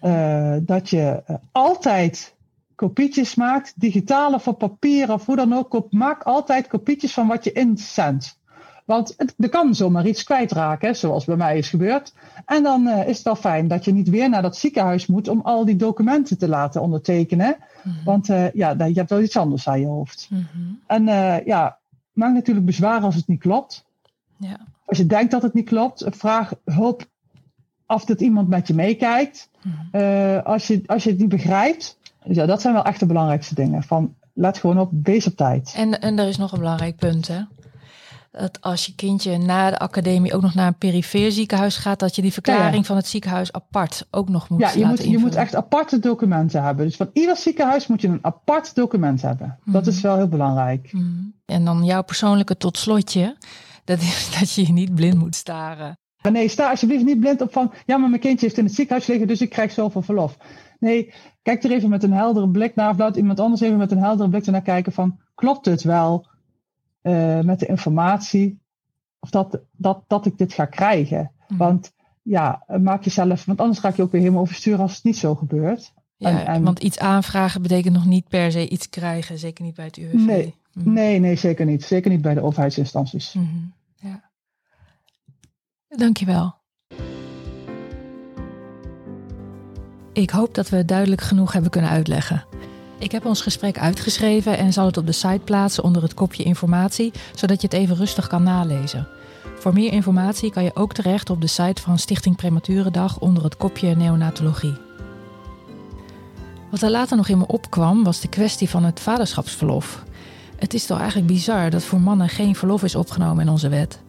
Hm. 0.01 0.65
dat 0.65 0.91
je 0.91 1.23
altijd 1.53 2.36
kopietjes 2.77 3.35
maakt, 3.35 3.73
digitale 3.77 4.35
of 4.35 4.57
papier 4.57 5.13
of 5.13 5.27
hoe 5.27 5.37
dan 5.37 5.53
ook. 5.53 5.87
Maak 5.91 6.23
altijd 6.23 6.67
kopietjes 6.67 7.13
van 7.13 7.27
wat 7.27 7.45
je 7.45 7.53
inzendt. 7.53 8.39
Want 8.87 9.15
het, 9.17 9.35
er 9.39 9.49
kan 9.49 9.75
zomaar 9.75 10.07
iets 10.07 10.25
kwijtraken, 10.25 10.97
zoals 10.97 11.25
bij 11.25 11.37
mij 11.37 11.59
is 11.59 11.69
gebeurd. 11.69 12.15
En 12.45 12.63
dan 12.63 12.87
uh, 12.87 13.09
is 13.09 13.17
het 13.17 13.25
wel 13.25 13.37
fijn 13.37 13.69
dat 13.69 13.85
je 13.85 13.93
niet 13.93 14.09
weer 14.09 14.29
naar 14.29 14.43
dat 14.43 14.57
ziekenhuis 14.57 15.07
moet 15.07 15.29
om 15.29 15.41
al 15.41 15.65
die 15.65 15.77
documenten 15.77 16.39
te 16.39 16.49
laten 16.49 16.81
ondertekenen. 16.83 17.57
Mm 17.83 17.93
-hmm. 17.93 18.05
Want 18.05 18.29
uh, 18.29 18.53
ja, 18.53 18.71
je 18.71 18.93
hebt 18.95 19.11
wel 19.11 19.23
iets 19.23 19.37
anders 19.37 19.69
aan 19.69 19.81
je 19.81 19.87
hoofd. 19.87 20.27
Mm 20.31 20.47
-hmm. 20.53 20.81
En 20.87 21.03
uh, 21.03 21.45
ja, 21.45 21.79
maak 22.13 22.33
natuurlijk 22.33 22.67
bezwaar 22.67 23.01
als 23.01 23.15
het 23.15 23.27
niet 23.27 23.41
klopt. 23.41 23.85
Ja. 24.37 24.59
Als 24.85 24.99
je 24.99 25.07
denkt 25.07 25.31
dat 25.31 25.43
het 25.43 25.55
niet 25.55 25.69
klopt, 25.69 26.07
vraag 26.11 26.53
hulp 26.65 27.05
of 27.87 28.05
dat 28.05 28.21
iemand 28.21 28.49
met 28.49 28.67
je 28.67 28.75
meekijkt. 28.75 29.51
Mm 29.63 29.73
-hmm. 29.93 30.41
als, 30.45 30.67
je, 30.67 30.83
als 30.87 31.05
je 31.05 31.11
het 31.11 31.19
niet 31.19 31.29
begrijpt, 31.29 31.99
ja, 32.29 32.47
dat 32.47 32.61
zijn 32.61 32.75
wel 32.75 32.85
echt 32.85 33.01
de 33.01 33.07
belangrijkste 33.07 33.55
dingen. 33.55 33.83
Van, 33.83 34.15
let 34.35 34.59
gewoon 34.59 34.79
op, 34.79 34.91
wees 35.03 35.27
op 35.27 35.37
tijd. 35.37 35.75
En, 35.77 36.01
en 36.01 36.19
er 36.19 36.29
is 36.29 36.37
nog 36.37 36.53
een 36.53 36.59
belangrijk 36.59 36.97
punt, 36.97 37.29
hè? 37.29 37.41
dat 38.37 38.61
als 38.61 38.87
je 38.87 38.95
kindje 38.95 39.39
na 39.39 39.71
de 39.71 39.79
academie 39.79 40.35
ook 40.35 40.43
nog 40.43 40.55
naar 40.55 40.67
een 40.67 40.79
perifeer 40.79 41.33
ziekenhuis 41.33 41.77
gaat, 41.77 41.99
dat 41.99 42.17
je 42.17 42.23
die 42.23 42.33
verklaring 42.33 42.87
van 42.87 42.97
het 42.97 43.07
ziekenhuis 43.07 43.53
apart 43.53 44.07
ook 44.11 44.29
nog 44.29 44.49
moet 44.49 44.61
ja, 44.61 44.71
je 44.71 44.87
moet, 44.87 45.05
je 45.05 45.19
moet 45.19 45.35
echt 45.35 45.55
aparte 45.55 45.99
documenten 45.99 46.63
hebben. 46.63 46.87
Dus 46.87 46.97
van 46.97 47.11
ieder 47.13 47.37
ziekenhuis 47.37 47.87
moet 47.87 48.01
je 48.01 48.09
een 48.09 48.19
apart 48.23 48.75
document 48.75 49.23
hebben. 49.23 49.59
Dat 49.65 49.83
mhm. 49.83 49.91
is 49.91 50.01
wel 50.01 50.17
heel 50.17 50.29
belangrijk. 50.29 50.93
Mm. 50.93 51.35
En 51.47 51.65
dan 51.65 51.85
jouw 51.85 52.03
persoonlijke 52.03 52.57
tot 52.57 52.79
slotje, 52.79 53.37
dat 53.85 54.01
is 54.01 54.29
dat 54.41 54.53
je 54.53 54.67
je 54.67 54.73
niet 54.73 54.95
blind 54.95 55.19
moet 55.19 55.35
staren. 55.35 55.99
Nee, 56.31 56.49
sta 56.49 56.71
alsjeblieft 56.71 57.05
niet 57.05 57.21
blind 57.21 57.41
op 57.41 57.53
van, 57.53 57.73
ja, 57.85 57.97
maar 57.97 58.09
mijn 58.09 58.21
kindje 58.21 58.47
heeft 58.47 58.59
in 58.59 58.65
het 58.65 58.75
ziekenhuis 58.75 59.07
liggen, 59.07 59.27
dus 59.27 59.41
ik 59.41 59.51
krijg 59.51 59.73
zoveel 59.73 60.03
verlof. 60.03 60.37
Nee, 60.79 61.13
kijk 61.43 61.65
er 61.65 61.71
even 61.71 61.89
met 61.89 62.03
een 62.03 62.13
heldere 62.13 62.49
blik 62.49 62.75
naar, 62.75 62.91
of 62.91 62.99
laat 62.99 63.17
iemand 63.17 63.41
anders 63.41 63.61
even 63.61 63.77
met 63.77 63.91
een 63.91 64.03
heldere 64.03 64.29
blik 64.29 64.47
naar 64.47 64.63
kijken 64.63 64.93
van, 64.93 65.21
klopt 65.35 65.67
het 65.67 65.83
wel? 65.83 66.27
uh, 67.07 67.41
met 67.41 67.61
de 67.61 67.67
informatie 67.67 68.59
of 69.19 69.31
dat, 69.31 69.61
dat, 69.73 70.05
dat 70.07 70.27
ik 70.27 70.39
dit 70.39 70.53
ga 70.53 70.65
krijgen. 70.65 71.31
Mm. 71.49 71.57
Want 71.57 71.93
ja, 72.23 72.65
maak 72.81 73.05
jezelf, 73.05 73.45
want 73.45 73.61
anders 73.61 73.79
ga 73.79 73.89
ik 73.89 73.97
je 73.97 74.03
ook 74.03 74.13
weer 74.13 74.21
helemaal 74.21 74.43
oversturen 74.43 74.81
als 74.81 74.95
het 74.95 75.05
niet 75.05 75.17
zo 75.17 75.35
gebeurt. 75.35 75.93
Ja, 76.17 76.29
en, 76.29 76.47
en, 76.47 76.63
want 76.63 76.79
iets 76.79 76.99
aanvragen 76.99 77.63
betekent 77.63 77.95
nog 77.95 78.07
niet 78.07 78.29
per 78.29 78.53
se 78.53 78.69
iets 78.69 78.89
krijgen, 78.89 79.39
zeker 79.39 79.65
niet 79.65 79.75
bij 79.75 79.85
het 79.85 79.97
UWV. 79.97 80.13
Nee, 80.13 80.55
mm. 80.73 80.93
nee, 80.93 81.19
nee, 81.19 81.37
zeker 81.37 81.67
niet. 81.67 81.85
Zeker 81.85 82.11
niet 82.11 82.23
bij 82.23 82.35
de 82.35 82.43
overheidsinstanties. 82.43 83.33
Mm 83.33 83.49
-hmm. 83.49 83.73
ja. 83.95 84.31
Dankjewel. 85.89 86.55
Ik 90.17 90.31
hoop 90.31 90.55
dat 90.55 90.69
we 90.69 90.77
het 90.77 90.89
duidelijk 90.89 91.21
genoeg 91.21 91.53
hebben 91.53 91.71
kunnen 91.71 91.91
uitleggen. 91.91 92.45
Ik 92.99 93.13
heb 93.13 93.25
ons 93.25 93.41
gesprek 93.41 93.79
uitgeschreven 93.79 94.59
en 94.59 94.73
zal 94.73 94.87
het 94.87 94.97
op 94.97 95.07
de 95.07 95.13
site 95.13 95.41
plaatsen 95.45 95.85
onder 95.85 96.03
het 96.03 96.15
kopje 96.15 96.43
informatie, 96.43 97.13
zodat 97.35 97.61
je 97.61 97.67
het 97.67 97.77
even 97.77 97.97
rustig 97.97 98.27
kan 98.27 98.43
nalezen. 98.43 99.09
Voor 99.59 99.73
meer 99.73 99.93
informatie 99.93 100.51
kan 100.51 100.65
je 100.65 100.77
ook 100.77 100.93
terecht 100.95 101.31
op 101.31 101.41
de 101.41 101.47
site 101.47 101.83
van 101.83 101.99
Stichting 101.99 102.37
Prematurendag 102.37 103.19
onder 103.19 103.45
het 103.45 103.57
kopje 103.57 103.97
neonatologie. 103.97 104.75
Wat 106.71 106.83
er 106.83 106.91
later 106.91 107.17
nog 107.17 107.29
in 107.29 107.39
me 107.39 107.47
opkwam 107.47 108.05
was 108.05 108.21
de 108.21 108.29
kwestie 108.29 108.69
van 108.69 108.85
het 108.85 109.01
vaderschapsverlof. 109.01 110.05
Het 110.57 110.75
is 110.75 110.87
toch 110.87 110.99
eigenlijk 110.99 111.29
bizar 111.29 111.71
dat 111.71 111.85
voor 111.85 112.01
mannen 112.01 112.29
geen 112.29 112.55
verlof 112.55 112.83
is 112.83 112.95
opgenomen 112.95 113.45
in 113.45 113.51
onze 113.51 113.69
wet. 113.69 114.01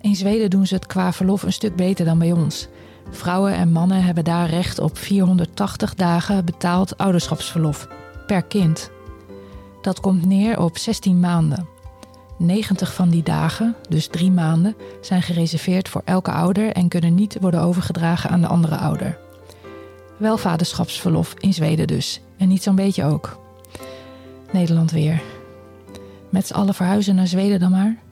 In 0.00 0.16
Zweden 0.16 0.50
doen 0.50 0.66
ze 0.66 0.74
het 0.74 0.86
qua 0.86 1.12
verlof 1.12 1.42
een 1.42 1.52
stuk 1.52 1.76
beter 1.76 2.04
dan 2.04 2.18
bij 2.18 2.32
ons. 2.32 2.68
Vrouwen 3.10 3.54
en 3.54 3.72
mannen 3.72 4.04
hebben 4.04 4.24
daar 4.24 4.48
recht 4.48 4.78
op 4.78 4.98
480 4.98 5.94
dagen 5.94 6.44
betaald 6.44 6.98
ouderschapsverlof 6.98 7.88
per 8.26 8.42
kind. 8.42 8.90
Dat 9.82 10.00
komt 10.00 10.26
neer 10.26 10.60
op 10.60 10.78
16 10.78 11.20
maanden. 11.20 11.68
90 12.38 12.94
van 12.94 13.08
die 13.08 13.22
dagen, 13.22 13.74
dus 13.88 14.06
drie 14.06 14.30
maanden, 14.30 14.76
zijn 15.00 15.22
gereserveerd 15.22 15.88
voor 15.88 16.02
elke 16.04 16.30
ouder 16.30 16.72
en 16.72 16.88
kunnen 16.88 17.14
niet 17.14 17.36
worden 17.40 17.60
overgedragen 17.60 18.30
aan 18.30 18.40
de 18.40 18.46
andere 18.46 18.76
ouder. 18.76 19.18
Wel 20.16 20.36
vaderschapsverlof 20.36 21.34
in 21.38 21.54
Zweden 21.54 21.86
dus, 21.86 22.20
en 22.36 22.48
niet 22.48 22.62
zo'n 22.62 22.74
beetje 22.74 23.04
ook. 23.04 23.40
Nederland 24.52 24.90
weer. 24.90 25.22
Met 26.28 26.46
z'n 26.46 26.54
allen 26.54 26.74
verhuizen 26.74 27.14
naar 27.14 27.26
Zweden 27.26 27.60
dan 27.60 27.70
maar. 27.70 28.03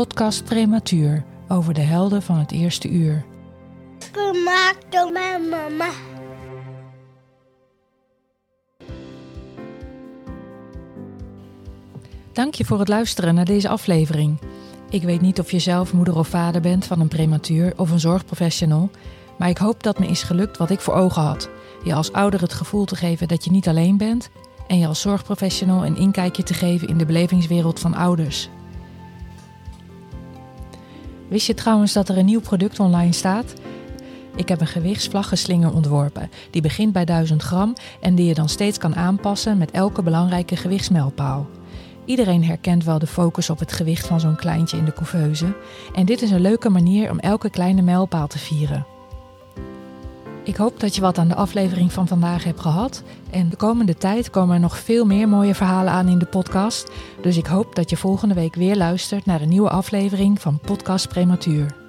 Podcast 0.00 0.44
Prematuur 0.44 1.24
over 1.48 1.74
de 1.74 1.80
helden 1.80 2.22
van 2.22 2.36
het 2.36 2.52
eerste 2.52 2.88
uur. 2.88 3.24
Gemaakt 4.12 4.92
door 4.92 5.12
mijn 5.12 5.48
mama. 5.48 5.88
Dank 12.32 12.54
je 12.54 12.64
voor 12.64 12.78
het 12.78 12.88
luisteren 12.88 13.34
naar 13.34 13.44
deze 13.44 13.68
aflevering. 13.68 14.38
Ik 14.90 15.02
weet 15.02 15.20
niet 15.20 15.40
of 15.40 15.50
je 15.50 15.58
zelf 15.58 15.92
moeder 15.92 16.16
of 16.16 16.28
vader 16.28 16.60
bent 16.60 16.86
van 16.86 17.00
een 17.00 17.08
prematuur 17.08 17.72
of 17.76 17.90
een 17.90 18.00
zorgprofessional, 18.00 18.90
maar 19.38 19.48
ik 19.48 19.58
hoop 19.58 19.82
dat 19.82 19.98
me 19.98 20.06
is 20.06 20.22
gelukt 20.22 20.56
wat 20.56 20.70
ik 20.70 20.80
voor 20.80 20.94
ogen 20.94 21.22
had. 21.22 21.50
Je 21.84 21.94
als 21.94 22.12
ouder 22.12 22.40
het 22.40 22.52
gevoel 22.52 22.84
te 22.84 22.96
geven 22.96 23.28
dat 23.28 23.44
je 23.44 23.50
niet 23.50 23.68
alleen 23.68 23.96
bent 23.96 24.30
en 24.66 24.78
je 24.78 24.86
als 24.86 25.00
zorgprofessional 25.00 25.86
een 25.86 25.96
inkijkje 25.96 26.42
te 26.42 26.54
geven 26.54 26.88
in 26.88 26.98
de 26.98 27.06
belevingswereld 27.06 27.80
van 27.80 27.94
ouders. 27.94 28.48
Wist 31.30 31.46
je 31.46 31.54
trouwens 31.54 31.92
dat 31.92 32.08
er 32.08 32.18
een 32.18 32.24
nieuw 32.24 32.40
product 32.40 32.80
online 32.80 33.12
staat? 33.12 33.52
Ik 34.36 34.48
heb 34.48 34.60
een 34.60 34.66
gewichtsvlaggenslinger 34.66 35.74
ontworpen. 35.74 36.30
Die 36.50 36.62
begint 36.62 36.92
bij 36.92 37.04
1000 37.04 37.42
gram 37.42 37.74
en 38.00 38.14
die 38.14 38.26
je 38.26 38.34
dan 38.34 38.48
steeds 38.48 38.78
kan 38.78 38.94
aanpassen 38.94 39.58
met 39.58 39.70
elke 39.70 40.02
belangrijke 40.02 40.56
gewichtsmijlpaal. 40.56 41.48
Iedereen 42.04 42.44
herkent 42.44 42.84
wel 42.84 42.98
de 42.98 43.06
focus 43.06 43.50
op 43.50 43.58
het 43.58 43.72
gewicht 43.72 44.06
van 44.06 44.20
zo'n 44.20 44.36
kleintje 44.36 44.76
in 44.76 44.84
de 44.84 44.92
couveuse. 44.92 45.56
En 45.94 46.06
dit 46.06 46.22
is 46.22 46.30
een 46.30 46.40
leuke 46.40 46.68
manier 46.68 47.10
om 47.10 47.18
elke 47.18 47.50
kleine 47.50 47.82
mijlpaal 47.82 48.26
te 48.26 48.38
vieren. 48.38 48.86
Ik 50.44 50.56
hoop 50.56 50.80
dat 50.80 50.94
je 50.94 51.00
wat 51.00 51.18
aan 51.18 51.28
de 51.28 51.34
aflevering 51.34 51.92
van 51.92 52.08
vandaag 52.08 52.44
hebt 52.44 52.60
gehad. 52.60 53.02
En 53.30 53.48
de 53.48 53.56
komende 53.56 53.94
tijd 53.94 54.30
komen 54.30 54.54
er 54.54 54.60
nog 54.60 54.78
veel 54.78 55.04
meer 55.06 55.28
mooie 55.28 55.54
verhalen 55.54 55.92
aan 55.92 56.08
in 56.08 56.18
de 56.18 56.26
podcast. 56.26 56.90
Dus 57.22 57.36
ik 57.36 57.46
hoop 57.46 57.74
dat 57.74 57.90
je 57.90 57.96
volgende 57.96 58.34
week 58.34 58.54
weer 58.54 58.76
luistert 58.76 59.26
naar 59.26 59.40
een 59.40 59.48
nieuwe 59.48 59.70
aflevering 59.70 60.40
van 60.40 60.58
Podcast 60.58 61.08
Prematuur. 61.08 61.79